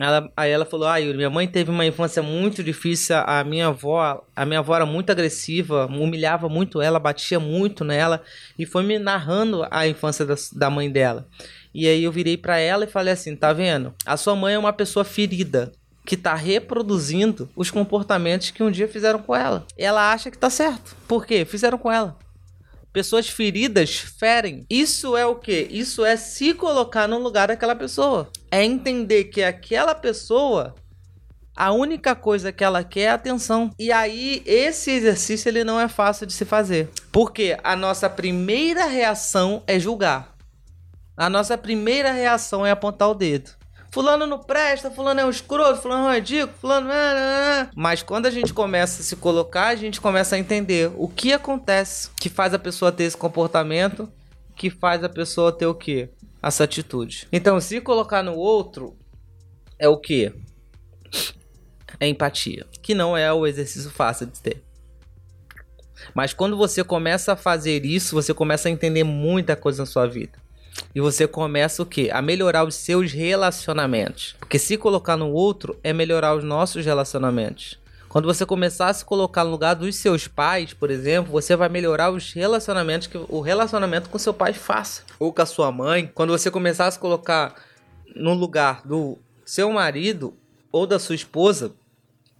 Ela, 0.00 0.32
aí 0.34 0.50
ela 0.50 0.64
falou, 0.64 0.88
ah, 0.88 0.96
Yuri, 0.96 1.16
minha 1.16 1.28
mãe 1.28 1.46
teve 1.46 1.70
uma 1.70 1.84
infância 1.84 2.22
muito 2.22 2.64
difícil, 2.64 3.16
a 3.16 3.44
minha 3.44 3.66
avó, 3.66 4.24
a 4.34 4.46
minha 4.46 4.60
avó 4.60 4.74
era 4.74 4.86
muito 4.86 5.10
agressiva, 5.10 5.86
humilhava 5.86 6.48
muito 6.48 6.80
ela, 6.80 6.98
batia 6.98 7.38
muito 7.38 7.84
nela, 7.84 8.22
e 8.58 8.64
foi 8.64 8.82
me 8.82 8.98
narrando 8.98 9.66
a 9.70 9.86
infância 9.86 10.24
da, 10.24 10.34
da 10.54 10.70
mãe 10.70 10.90
dela. 10.90 11.28
E 11.74 11.86
aí 11.86 12.02
eu 12.02 12.10
virei 12.10 12.36
para 12.36 12.58
ela 12.58 12.84
e 12.84 12.88
falei 12.88 13.12
assim, 13.12 13.36
tá 13.36 13.52
vendo? 13.52 13.94
A 14.06 14.16
sua 14.16 14.34
mãe 14.34 14.54
é 14.54 14.58
uma 14.58 14.72
pessoa 14.72 15.04
ferida, 15.04 15.70
que 16.04 16.16
tá 16.16 16.34
reproduzindo 16.34 17.48
os 17.54 17.70
comportamentos 17.70 18.50
que 18.50 18.62
um 18.62 18.70
dia 18.70 18.88
fizeram 18.88 19.20
com 19.20 19.36
ela. 19.36 19.66
Ela 19.76 20.12
acha 20.12 20.30
que 20.30 20.38
tá 20.38 20.48
certo. 20.48 20.96
Por 21.06 21.26
quê? 21.26 21.44
Fizeram 21.44 21.78
com 21.78 21.92
ela. 21.92 22.16
Pessoas 22.92 23.28
feridas 23.28 23.96
ferem. 23.96 24.66
Isso 24.68 25.16
é 25.16 25.24
o 25.24 25.36
que? 25.36 25.68
Isso 25.70 26.04
é 26.04 26.16
se 26.16 26.54
colocar 26.54 27.06
no 27.06 27.18
lugar 27.18 27.48
daquela 27.48 27.74
pessoa. 27.74 28.30
É 28.50 28.64
entender 28.64 29.24
que 29.24 29.42
aquela 29.42 29.94
pessoa 29.94 30.74
a 31.54 31.72
única 31.72 32.14
coisa 32.14 32.50
que 32.50 32.64
ela 32.64 32.82
quer 32.82 33.00
é 33.00 33.08
atenção. 33.10 33.70
E 33.78 33.92
aí 33.92 34.42
esse 34.46 34.90
exercício 34.90 35.46
ele 35.46 35.62
não 35.62 35.78
é 35.78 35.88
fácil 35.88 36.26
de 36.26 36.32
se 36.32 36.46
fazer, 36.46 36.88
porque 37.12 37.58
a 37.62 37.76
nossa 37.76 38.08
primeira 38.08 38.86
reação 38.86 39.62
é 39.66 39.78
julgar. 39.78 40.34
A 41.14 41.28
nossa 41.28 41.58
primeira 41.58 42.12
reação 42.12 42.64
é 42.64 42.70
apontar 42.70 43.10
o 43.10 43.14
dedo. 43.14 43.50
Fulano 43.92 44.24
não 44.24 44.38
presta, 44.38 44.90
fulano 44.90 45.20
é 45.20 45.24
um 45.24 45.30
escroto, 45.30 45.82
fulano 45.82 46.06
é 46.06 46.10
um 46.10 46.14
ridículo, 46.14 46.56
fulano. 46.60 46.88
Mas 47.74 48.02
quando 48.02 48.26
a 48.26 48.30
gente 48.30 48.54
começa 48.54 49.02
a 49.02 49.04
se 49.04 49.16
colocar, 49.16 49.68
a 49.68 49.76
gente 49.76 50.00
começa 50.00 50.36
a 50.36 50.38
entender 50.38 50.92
o 50.96 51.08
que 51.08 51.32
acontece 51.32 52.08
que 52.20 52.28
faz 52.28 52.54
a 52.54 52.58
pessoa 52.58 52.92
ter 52.92 53.04
esse 53.04 53.16
comportamento, 53.16 54.08
que 54.54 54.70
faz 54.70 55.02
a 55.02 55.08
pessoa 55.08 55.50
ter 55.50 55.66
o 55.66 55.74
quê? 55.74 56.08
Essa 56.40 56.64
atitude. 56.64 57.26
Então, 57.32 57.60
se 57.60 57.80
colocar 57.80 58.22
no 58.22 58.34
outro, 58.34 58.96
é 59.76 59.88
o 59.88 59.96
quê? 59.96 60.32
É 61.98 62.06
empatia. 62.06 62.66
Que 62.80 62.94
não 62.94 63.16
é 63.16 63.32
o 63.32 63.44
exercício 63.44 63.90
fácil 63.90 64.26
de 64.26 64.40
ter. 64.40 64.62
Mas 66.14 66.32
quando 66.32 66.56
você 66.56 66.84
começa 66.84 67.32
a 67.32 67.36
fazer 67.36 67.84
isso, 67.84 68.14
você 68.14 68.32
começa 68.32 68.68
a 68.68 68.70
entender 68.70 69.02
muita 69.02 69.56
coisa 69.56 69.82
na 69.82 69.86
sua 69.86 70.06
vida. 70.06 70.38
E 70.94 71.00
você 71.00 71.26
começa 71.26 71.82
o 71.82 71.86
quê? 71.86 72.10
A 72.12 72.20
melhorar 72.20 72.64
os 72.64 72.74
seus 72.74 73.12
relacionamentos. 73.12 74.34
Porque 74.38 74.58
se 74.58 74.76
colocar 74.76 75.16
no 75.16 75.30
outro 75.30 75.78
é 75.82 75.92
melhorar 75.92 76.34
os 76.34 76.44
nossos 76.44 76.84
relacionamentos. 76.84 77.78
Quando 78.08 78.26
você 78.26 78.44
começar 78.44 78.88
a 78.88 78.92
se 78.92 79.04
colocar 79.04 79.44
no 79.44 79.50
lugar 79.50 79.74
dos 79.74 79.94
seus 79.94 80.26
pais, 80.26 80.74
por 80.74 80.90
exemplo, 80.90 81.30
você 81.30 81.54
vai 81.54 81.68
melhorar 81.68 82.10
os 82.10 82.32
relacionamentos 82.32 83.06
que 83.06 83.16
o 83.16 83.40
relacionamento 83.40 84.10
com 84.10 84.18
seu 84.18 84.34
pai 84.34 84.52
faça 84.52 85.02
ou 85.18 85.32
com 85.32 85.42
a 85.42 85.46
sua 85.46 85.70
mãe. 85.70 86.10
Quando 86.12 86.30
você 86.36 86.50
começar 86.50 86.88
a 86.88 86.90
se 86.90 86.98
colocar 86.98 87.54
no 88.16 88.34
lugar 88.34 88.82
do 88.84 89.16
seu 89.44 89.70
marido 89.70 90.34
ou 90.72 90.88
da 90.88 90.98
sua 90.98 91.14
esposa, 91.14 91.72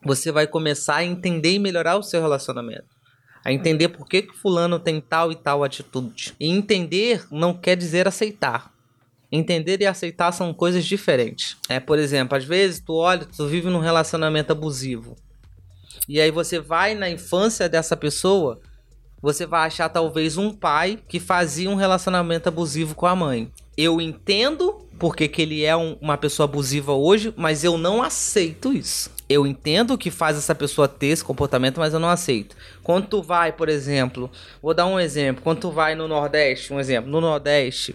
você 0.05 0.33
vai 0.33 0.47
começar 0.47 0.97
a 0.97 1.05
entender 1.05 1.53
e 1.53 1.59
melhorar 1.61 1.97
o 1.97 2.03
seu 2.03 2.21
relacionamento 2.21 3.00
a 3.45 3.53
entender 3.53 3.89
por 3.89 4.07
que, 4.07 4.23
que 4.23 4.37
fulano 4.37 4.79
tem 4.79 5.01
tal 5.01 5.33
e 5.33 5.35
tal 5.35 5.65
atitude. 5.65 6.35
E 6.39 6.49
entender 6.49 7.25
não 7.31 7.55
quer 7.55 7.77
dizer 7.77 8.07
aceitar. 8.07 8.73
Entender 9.33 9.81
e 9.81 9.87
aceitar 9.87 10.33
são 10.33 10.53
coisas 10.53 10.85
diferentes. 10.85 11.57
É, 11.69 11.79
por 11.79 11.99
exemplo, 11.99 12.37
às 12.37 12.45
vezes 12.45 12.81
tu 12.81 12.95
olha, 12.95 13.25
tu 13.25 13.47
vive 13.47 13.69
num 13.71 13.79
relacionamento 13.79 14.53
abusivo. 14.53 15.17
E 16.09 16.21
aí 16.21 16.31
você 16.31 16.59
vai 16.59 16.95
na 16.95 17.09
infância 17.09 17.69
dessa 17.69 17.97
pessoa, 17.97 18.61
você 19.23 19.47
vai 19.47 19.67
achar 19.67 19.89
talvez 19.89 20.37
um 20.37 20.53
pai 20.53 20.99
que 21.09 21.21
fazia 21.21 21.71
um 21.71 21.77
relacionamento 21.77 22.49
abusivo 22.49 22.95
com 22.95 23.07
a 23.07 23.15
mãe. 23.15 23.51
Eu 23.77 24.01
entendo 24.01 24.87
porque 24.99 25.29
que 25.29 25.41
ele 25.41 25.65
é 25.65 25.75
um, 25.77 25.97
uma 26.01 26.19
pessoa 26.19 26.45
abusiva 26.45 26.93
hoje, 26.93 27.33
mas 27.37 27.65
eu 27.65 27.79
não 27.79 28.03
aceito 28.03 28.73
isso 28.73 29.11
eu 29.31 29.47
entendo 29.47 29.97
que 29.97 30.11
faz 30.11 30.37
essa 30.37 30.57
pessoa 30.57 30.89
ter 30.89 31.07
esse 31.07 31.23
comportamento, 31.23 31.79
mas 31.79 31.95
eu 31.95 32.01
não 32.01 32.09
aceito. 32.09 32.57
Quando 32.83 33.07
tu 33.07 33.23
vai, 33.23 33.53
por 33.53 33.69
exemplo, 33.69 34.29
vou 34.61 34.75
dar 34.75 34.87
um 34.87 34.99
exemplo, 34.99 35.41
quando 35.41 35.61
tu 35.61 35.71
vai 35.71 35.95
no 35.95 36.09
Nordeste, 36.09 36.73
um 36.73 36.81
exemplo, 36.81 37.09
no 37.09 37.21
Nordeste, 37.21 37.95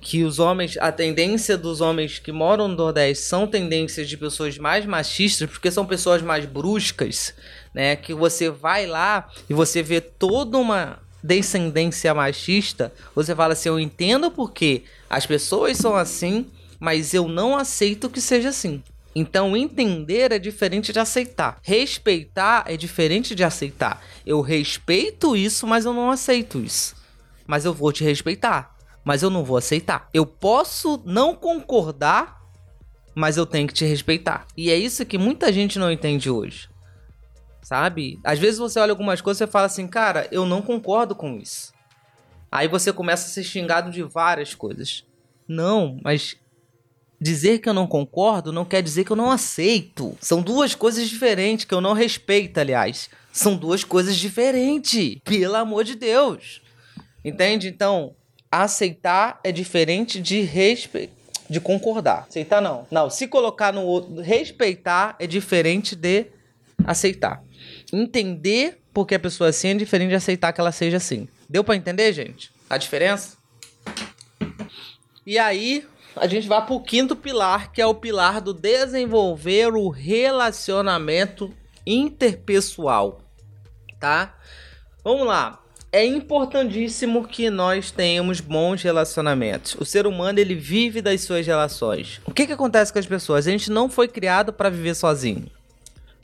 que 0.00 0.24
os 0.24 0.38
homens, 0.38 0.78
a 0.78 0.90
tendência 0.90 1.58
dos 1.58 1.82
homens 1.82 2.18
que 2.18 2.32
moram 2.32 2.66
no 2.66 2.74
Nordeste 2.74 3.24
são 3.24 3.46
tendências 3.46 4.08
de 4.08 4.16
pessoas 4.16 4.56
mais 4.56 4.86
machistas, 4.86 5.50
porque 5.50 5.70
são 5.70 5.84
pessoas 5.84 6.22
mais 6.22 6.46
bruscas, 6.46 7.34
né? 7.74 7.94
Que 7.94 8.14
você 8.14 8.48
vai 8.48 8.86
lá 8.86 9.28
e 9.50 9.52
você 9.52 9.82
vê 9.82 10.00
toda 10.00 10.56
uma 10.56 10.98
descendência 11.22 12.14
machista, 12.14 12.90
você 13.14 13.34
fala 13.34 13.52
assim, 13.52 13.68
eu 13.68 13.78
entendo 13.78 14.30
porque 14.30 14.84
as 15.10 15.26
pessoas 15.26 15.76
são 15.76 15.94
assim, 15.94 16.46
mas 16.80 17.12
eu 17.12 17.28
não 17.28 17.54
aceito 17.54 18.08
que 18.08 18.20
seja 18.20 18.48
assim. 18.48 18.82
Então, 19.18 19.56
entender 19.56 20.30
é 20.30 20.38
diferente 20.38 20.92
de 20.92 21.00
aceitar. 21.00 21.58
Respeitar 21.60 22.62
é 22.68 22.76
diferente 22.76 23.34
de 23.34 23.42
aceitar. 23.42 24.00
Eu 24.24 24.40
respeito 24.40 25.34
isso, 25.34 25.66
mas 25.66 25.84
eu 25.84 25.92
não 25.92 26.08
aceito 26.08 26.60
isso. 26.60 26.94
Mas 27.44 27.64
eu 27.64 27.74
vou 27.74 27.92
te 27.92 28.04
respeitar, 28.04 28.76
mas 29.04 29.24
eu 29.24 29.28
não 29.28 29.42
vou 29.42 29.56
aceitar. 29.56 30.08
Eu 30.14 30.24
posso 30.24 31.02
não 31.04 31.34
concordar, 31.34 32.40
mas 33.12 33.36
eu 33.36 33.44
tenho 33.44 33.66
que 33.66 33.74
te 33.74 33.84
respeitar. 33.84 34.46
E 34.56 34.70
é 34.70 34.76
isso 34.76 35.04
que 35.04 35.18
muita 35.18 35.52
gente 35.52 35.80
não 35.80 35.90
entende 35.90 36.30
hoje. 36.30 36.68
Sabe? 37.60 38.20
Às 38.22 38.38
vezes 38.38 38.60
você 38.60 38.78
olha 38.78 38.92
algumas 38.92 39.20
coisas 39.20 39.40
e 39.40 39.50
fala 39.50 39.66
assim, 39.66 39.88
cara, 39.88 40.28
eu 40.30 40.46
não 40.46 40.62
concordo 40.62 41.16
com 41.16 41.36
isso. 41.36 41.72
Aí 42.52 42.68
você 42.68 42.92
começa 42.92 43.26
a 43.26 43.30
ser 43.30 43.42
xingado 43.42 43.90
de 43.90 44.04
várias 44.04 44.54
coisas. 44.54 45.04
Não, 45.48 45.98
mas 46.04 46.36
Dizer 47.20 47.58
que 47.58 47.68
eu 47.68 47.74
não 47.74 47.86
concordo 47.86 48.52
não 48.52 48.64
quer 48.64 48.82
dizer 48.82 49.04
que 49.04 49.10
eu 49.10 49.16
não 49.16 49.30
aceito. 49.30 50.16
São 50.20 50.40
duas 50.40 50.74
coisas 50.74 51.08
diferentes 51.08 51.64
que 51.64 51.74
eu 51.74 51.80
não 51.80 51.92
respeito, 51.92 52.58
aliás. 52.58 53.10
São 53.32 53.56
duas 53.56 53.82
coisas 53.82 54.16
diferentes. 54.16 55.18
Pelo 55.24 55.56
amor 55.56 55.84
de 55.84 55.96
Deus. 55.96 56.62
Entende? 57.24 57.68
Então, 57.68 58.14
aceitar 58.50 59.40
é 59.42 59.50
diferente 59.50 60.20
de 60.20 60.42
respeitar. 60.42 61.18
De 61.50 61.60
concordar. 61.60 62.26
Aceitar 62.28 62.60
não. 62.60 62.86
Não, 62.90 63.08
se 63.08 63.26
colocar 63.26 63.72
no 63.72 63.82
outro. 63.82 64.20
Respeitar 64.20 65.16
é 65.18 65.26
diferente 65.26 65.96
de 65.96 66.26
aceitar. 66.84 67.42
Entender 67.90 68.82
porque 68.92 69.14
a 69.14 69.18
pessoa 69.18 69.48
é 69.48 69.50
assim 69.50 69.68
é 69.68 69.74
diferente 69.74 70.10
de 70.10 70.14
aceitar 70.14 70.52
que 70.52 70.60
ela 70.60 70.72
seja 70.72 70.98
assim. 70.98 71.26
Deu 71.48 71.64
para 71.64 71.76
entender, 71.76 72.12
gente? 72.12 72.50
A 72.68 72.76
diferença? 72.76 73.38
E 75.26 75.38
aí, 75.38 75.86
a 76.20 76.26
gente 76.26 76.48
vai 76.48 76.64
pro 76.64 76.80
quinto 76.80 77.16
pilar, 77.16 77.72
que 77.72 77.80
é 77.80 77.86
o 77.86 77.94
pilar 77.94 78.40
do 78.40 78.52
desenvolver 78.52 79.74
o 79.74 79.88
relacionamento 79.88 81.52
interpessoal, 81.86 83.20
tá? 83.98 84.34
Vamos 85.02 85.26
lá. 85.26 85.62
É 85.90 86.04
importantíssimo 86.04 87.26
que 87.26 87.48
nós 87.48 87.90
tenhamos 87.90 88.40
bons 88.40 88.82
relacionamentos. 88.82 89.74
O 89.80 89.86
ser 89.86 90.06
humano 90.06 90.38
ele 90.38 90.54
vive 90.54 91.00
das 91.00 91.22
suas 91.22 91.46
relações. 91.46 92.20
O 92.26 92.32
que 92.32 92.46
que 92.46 92.52
acontece 92.52 92.92
com 92.92 92.98
as 92.98 93.06
pessoas? 93.06 93.46
A 93.46 93.50
gente 93.50 93.70
não 93.70 93.88
foi 93.88 94.06
criado 94.06 94.52
para 94.52 94.68
viver 94.68 94.94
sozinho. 94.94 95.46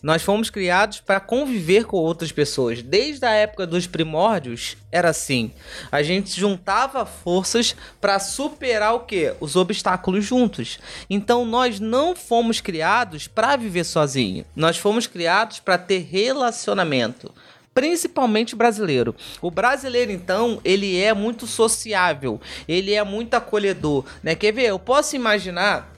Nós 0.04 0.20
fomos 0.20 0.50
criados 0.50 1.00
para 1.00 1.18
conviver 1.18 1.86
com 1.86 1.96
outras 1.96 2.30
pessoas. 2.30 2.82
Desde 2.82 3.24
a 3.24 3.30
época 3.30 3.66
dos 3.66 3.86
primórdios, 3.86 4.76
era 4.92 5.08
assim. 5.08 5.50
A 5.90 6.02
gente 6.02 6.38
juntava 6.38 7.06
forças 7.06 7.74
para 8.02 8.18
superar 8.18 8.92
o 8.92 9.00
que? 9.00 9.32
Os 9.40 9.56
obstáculos 9.56 10.22
juntos. 10.22 10.78
Então 11.08 11.46
nós 11.46 11.80
não 11.80 12.14
fomos 12.14 12.60
criados 12.60 13.26
para 13.26 13.56
viver 13.56 13.84
sozinho. 13.84 14.44
Nós 14.54 14.76
fomos 14.76 15.06
criados 15.06 15.58
para 15.58 15.78
ter 15.78 16.00
relacionamento 16.00 17.32
principalmente 17.74 18.54
brasileiro. 18.54 19.14
O 19.42 19.50
brasileiro, 19.50 20.12
então, 20.12 20.60
ele 20.64 20.96
é 20.96 21.12
muito 21.12 21.46
sociável, 21.46 22.40
ele 22.68 22.94
é 22.94 23.02
muito 23.02 23.34
acolhedor, 23.34 24.04
né? 24.22 24.34
Quer 24.36 24.52
ver? 24.52 24.66
Eu 24.66 24.78
posso 24.78 25.16
imaginar 25.16 25.92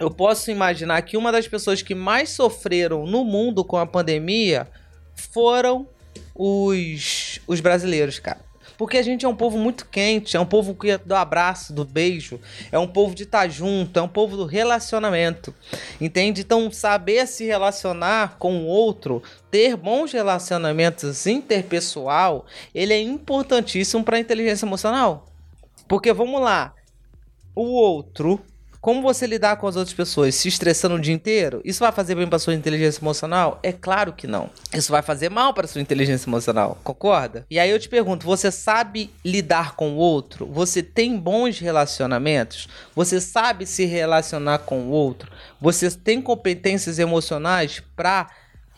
eu 0.00 0.10
posso 0.10 0.50
imaginar 0.50 1.02
que 1.02 1.16
uma 1.16 1.30
das 1.30 1.46
pessoas 1.46 1.82
que 1.82 1.94
mais 1.94 2.30
sofreram 2.30 3.04
no 3.06 3.22
mundo 3.22 3.62
com 3.62 3.76
a 3.76 3.84
pandemia 3.84 4.66
foram 5.14 5.86
os, 6.34 7.38
os 7.46 7.60
brasileiros, 7.60 8.18
cara. 8.18 8.40
Porque 8.78 8.96
a 8.96 9.02
gente 9.02 9.26
é 9.26 9.28
um 9.28 9.36
povo 9.36 9.58
muito 9.58 9.84
quente, 9.84 10.38
é 10.38 10.40
um 10.40 10.46
povo 10.46 10.74
que 10.74 10.88
é 10.88 10.96
do 10.96 11.14
abraço, 11.14 11.70
do 11.74 11.84
beijo, 11.84 12.40
é 12.72 12.78
um 12.78 12.86
povo 12.86 13.14
de 13.14 13.24
estar 13.24 13.46
junto, 13.46 13.98
é 13.98 14.02
um 14.02 14.08
povo 14.08 14.38
do 14.38 14.46
relacionamento. 14.46 15.54
Entende? 16.00 16.40
Então, 16.40 16.72
saber 16.72 17.26
se 17.26 17.44
relacionar 17.44 18.38
com 18.38 18.56
o 18.56 18.64
outro, 18.64 19.22
ter 19.50 19.76
bons 19.76 20.12
relacionamentos 20.12 21.26
interpessoal, 21.26 22.46
ele 22.74 22.94
é 22.94 23.02
importantíssimo 23.02 24.02
para 24.02 24.16
a 24.16 24.20
inteligência 24.20 24.64
emocional. 24.64 25.26
Porque 25.86 26.10
vamos 26.10 26.40
lá, 26.40 26.72
o 27.54 27.64
outro 27.64 28.40
como 28.80 29.02
você 29.02 29.26
lidar 29.26 29.56
com 29.56 29.66
as 29.66 29.76
outras 29.76 29.94
pessoas 29.94 30.34
se 30.34 30.48
estressando 30.48 30.94
o 30.94 31.00
dia 31.00 31.12
inteiro? 31.12 31.60
Isso 31.64 31.80
vai 31.80 31.92
fazer 31.92 32.14
bem 32.14 32.26
para 32.26 32.38
sua 32.38 32.54
inteligência 32.54 33.02
emocional? 33.02 33.60
É 33.62 33.72
claro 33.72 34.12
que 34.14 34.26
não. 34.26 34.48
Isso 34.72 34.90
vai 34.90 35.02
fazer 35.02 35.28
mal 35.28 35.52
para 35.52 35.68
sua 35.68 35.82
inteligência 35.82 36.28
emocional, 36.28 36.78
concorda? 36.82 37.44
E 37.50 37.58
aí 37.58 37.68
eu 37.70 37.78
te 37.78 37.90
pergunto, 37.90 38.24
você 38.24 38.50
sabe 38.50 39.10
lidar 39.22 39.76
com 39.76 39.90
o 39.90 39.96
outro? 39.96 40.46
Você 40.46 40.82
tem 40.82 41.18
bons 41.18 41.58
relacionamentos? 41.58 42.68
Você 42.94 43.20
sabe 43.20 43.66
se 43.66 43.84
relacionar 43.84 44.60
com 44.60 44.80
o 44.80 44.90
outro? 44.90 45.30
Você 45.60 45.90
tem 45.90 46.22
competências 46.22 46.98
emocionais 46.98 47.82
para 47.94 48.30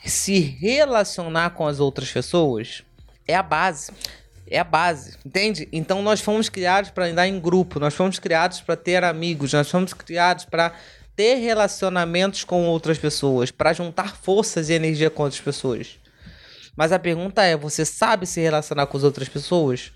se 0.05 0.37
relacionar 0.37 1.51
com 1.51 1.65
as 1.65 1.79
outras 1.79 2.11
pessoas? 2.11 2.83
É 3.25 3.35
a 3.35 3.43
base 3.43 3.89
é 4.47 4.59
a 4.59 4.63
base, 4.63 5.17
entende? 5.25 5.67
Então 5.71 6.01
nós 6.01 6.21
fomos 6.21 6.49
criados 6.49 6.89
para 6.89 7.05
andar 7.05 7.27
em 7.27 7.39
grupo, 7.39 7.79
nós 7.79 7.93
fomos 7.93 8.19
criados 8.19 8.61
para 8.61 8.75
ter 8.75 9.03
amigos, 9.03 9.53
nós 9.53 9.69
fomos 9.69 9.93
criados 9.93 10.45
para 10.45 10.73
ter 11.15 11.35
relacionamentos 11.35 12.43
com 12.43 12.65
outras 12.65 12.97
pessoas, 12.97 13.51
para 13.51 13.73
juntar 13.73 14.15
forças 14.15 14.69
e 14.69 14.73
energia 14.73 15.09
com 15.09 15.23
outras 15.23 15.41
pessoas. 15.41 15.99
Mas 16.75 16.91
a 16.91 16.99
pergunta 16.99 17.43
é: 17.43 17.55
você 17.55 17.85
sabe 17.85 18.25
se 18.25 18.41
relacionar 18.41 18.87
com 18.87 18.97
as 18.97 19.03
outras 19.03 19.29
pessoas? 19.29 19.91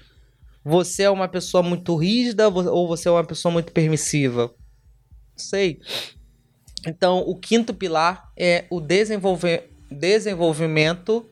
Você 0.63 1.03
é 1.03 1.09
uma 1.09 1.27
pessoa 1.27 1.63
muito 1.63 1.95
rígida 1.95 2.49
ou 2.49 2.87
você 2.87 3.07
é 3.07 3.11
uma 3.11 3.23
pessoa 3.23 3.51
muito 3.51 3.71
permissiva? 3.71 4.53
Sei. 5.35 5.79
Então, 6.85 7.19
o 7.19 7.35
quinto 7.35 7.73
pilar 7.73 8.31
é 8.35 8.65
o 8.69 8.79
desenvolver, 8.79 9.71
desenvolvimento 9.89 11.25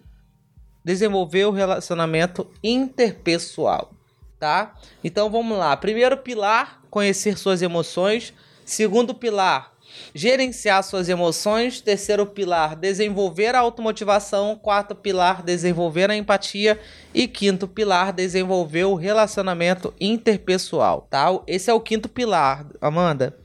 desenvolver 0.85 1.45
o 1.45 1.51
relacionamento 1.51 2.47
interpessoal, 2.63 3.91
tá? 4.39 4.75
Então 5.03 5.31
vamos 5.31 5.57
lá. 5.57 5.75
Primeiro 5.75 6.15
pilar, 6.17 6.83
conhecer 6.91 7.39
suas 7.39 7.63
emoções. 7.63 8.31
Segundo 8.63 9.13
pilar, 9.15 9.73
gerenciar 10.13 10.83
suas 10.83 11.09
emoções. 11.09 11.81
Terceiro 11.81 12.27
pilar, 12.27 12.75
desenvolver 12.75 13.55
a 13.55 13.59
automotivação. 13.59 14.55
Quarto 14.55 14.93
pilar, 14.93 15.41
desenvolver 15.41 16.11
a 16.11 16.15
empatia. 16.15 16.79
E 17.11 17.27
quinto 17.27 17.67
pilar, 17.67 18.13
desenvolver 18.13 18.83
o 18.83 18.93
relacionamento 18.93 19.91
interpessoal, 19.99 21.07
tá? 21.09 21.27
Esse 21.47 21.71
é 21.71 21.73
o 21.73 21.81
quinto 21.81 22.07
pilar, 22.07 22.67
Amanda. 22.79 23.35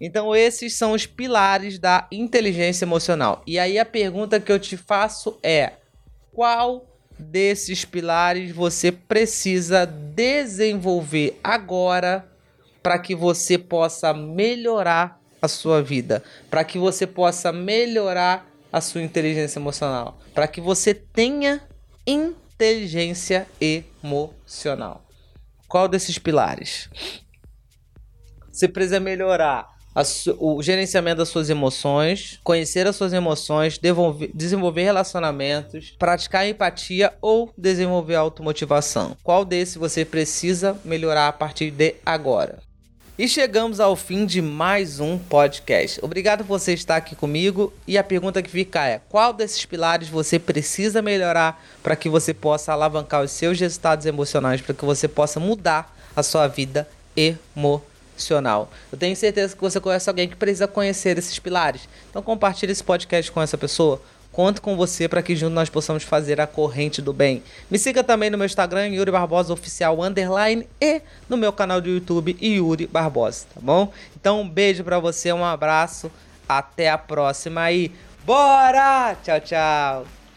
Então, 0.00 0.34
esses 0.34 0.74
são 0.74 0.92
os 0.92 1.06
pilares 1.06 1.78
da 1.78 2.08
inteligência 2.10 2.84
emocional. 2.84 3.42
E 3.46 3.58
aí, 3.58 3.78
a 3.78 3.84
pergunta 3.84 4.40
que 4.40 4.50
eu 4.50 4.58
te 4.58 4.76
faço 4.76 5.38
é: 5.42 5.74
qual 6.34 6.84
desses 7.18 7.84
pilares 7.84 8.52
você 8.52 8.90
precisa 8.90 9.86
desenvolver 9.86 11.38
agora 11.42 12.28
para 12.82 12.98
que 12.98 13.14
você 13.14 13.56
possa 13.56 14.12
melhorar 14.12 15.20
a 15.40 15.48
sua 15.48 15.80
vida, 15.82 16.22
para 16.50 16.64
que 16.64 16.78
você 16.78 17.06
possa 17.06 17.52
melhorar 17.52 18.46
a 18.72 18.80
sua 18.80 19.02
inteligência 19.02 19.58
emocional, 19.58 20.18
para 20.34 20.48
que 20.48 20.60
você 20.60 20.92
tenha 20.92 21.62
inteligência 22.06 23.46
emocional. 23.60 25.04
Qual 25.68 25.88
desses 25.88 26.18
pilares? 26.18 26.90
Você 28.52 28.68
precisa 28.68 29.00
melhorar 29.00 29.73
o 30.38 30.62
gerenciamento 30.62 31.18
das 31.18 31.28
suas 31.28 31.48
emoções, 31.48 32.40
conhecer 32.42 32.86
as 32.86 32.96
suas 32.96 33.12
emoções, 33.12 33.78
desenvolver 34.34 34.82
relacionamentos, 34.82 35.94
praticar 35.98 36.48
empatia 36.48 37.12
ou 37.20 37.52
desenvolver 37.56 38.16
automotivação. 38.16 39.16
Qual 39.22 39.44
desses 39.44 39.76
você 39.76 40.04
precisa 40.04 40.76
melhorar 40.84 41.28
a 41.28 41.32
partir 41.32 41.70
de 41.70 41.94
agora? 42.04 42.58
E 43.16 43.28
chegamos 43.28 43.78
ao 43.78 43.94
fim 43.94 44.26
de 44.26 44.42
mais 44.42 44.98
um 44.98 45.16
podcast. 45.16 46.00
Obrigado 46.02 46.38
por 46.38 46.58
você 46.58 46.72
estar 46.72 46.96
aqui 46.96 47.14
comigo. 47.14 47.72
E 47.86 47.96
a 47.96 48.02
pergunta 48.02 48.42
que 48.42 48.50
fica 48.50 48.84
é: 48.84 49.00
qual 49.08 49.32
desses 49.32 49.64
pilares 49.64 50.08
você 50.08 50.36
precisa 50.36 51.00
melhorar 51.00 51.64
para 51.80 51.94
que 51.94 52.08
você 52.08 52.34
possa 52.34 52.72
alavancar 52.72 53.22
os 53.22 53.30
seus 53.30 53.60
resultados 53.60 54.04
emocionais, 54.04 54.60
para 54.60 54.74
que 54.74 54.84
você 54.84 55.06
possa 55.06 55.38
mudar 55.38 55.96
a 56.16 56.24
sua 56.24 56.48
vida 56.48 56.88
emocional? 57.16 57.93
Emocional. 58.14 58.70
Eu 58.90 58.98
tenho 58.98 59.14
certeza 59.16 59.54
que 59.54 59.60
você 59.60 59.80
conhece 59.80 60.08
alguém 60.08 60.28
que 60.28 60.36
precisa 60.36 60.66
conhecer 60.66 61.18
esses 61.18 61.38
pilares. 61.38 61.88
Então 62.10 62.22
compartilhe 62.22 62.72
esse 62.72 62.82
podcast 62.82 63.30
com 63.30 63.42
essa 63.42 63.58
pessoa. 63.58 64.00
Conto 64.32 64.60
com 64.60 64.76
você 64.76 65.08
para 65.08 65.22
que 65.22 65.36
juntos 65.36 65.54
nós 65.54 65.68
possamos 65.68 66.02
fazer 66.02 66.40
a 66.40 66.46
corrente 66.46 67.00
do 67.00 67.12
bem. 67.12 67.40
Me 67.70 67.78
siga 67.78 68.02
também 68.02 68.30
no 68.30 68.36
meu 68.36 68.46
Instagram, 68.46 68.88
Yuri 68.88 69.12
Barbosa 69.12 69.52
Oficial 69.52 70.02
Underline, 70.02 70.66
e 70.80 71.00
no 71.28 71.36
meu 71.36 71.52
canal 71.52 71.80
do 71.80 71.88
YouTube, 71.88 72.36
Yuri 72.42 72.88
Barbosa, 72.88 73.46
tá 73.54 73.60
bom? 73.60 73.92
Então 74.16 74.40
um 74.40 74.48
beijo 74.48 74.82
para 74.82 74.98
você, 74.98 75.32
um 75.32 75.44
abraço, 75.44 76.10
até 76.48 76.90
a 76.90 76.98
próxima 76.98 77.70
e 77.70 77.92
bora! 78.26 79.16
Tchau, 79.22 79.40
tchau! 79.40 80.23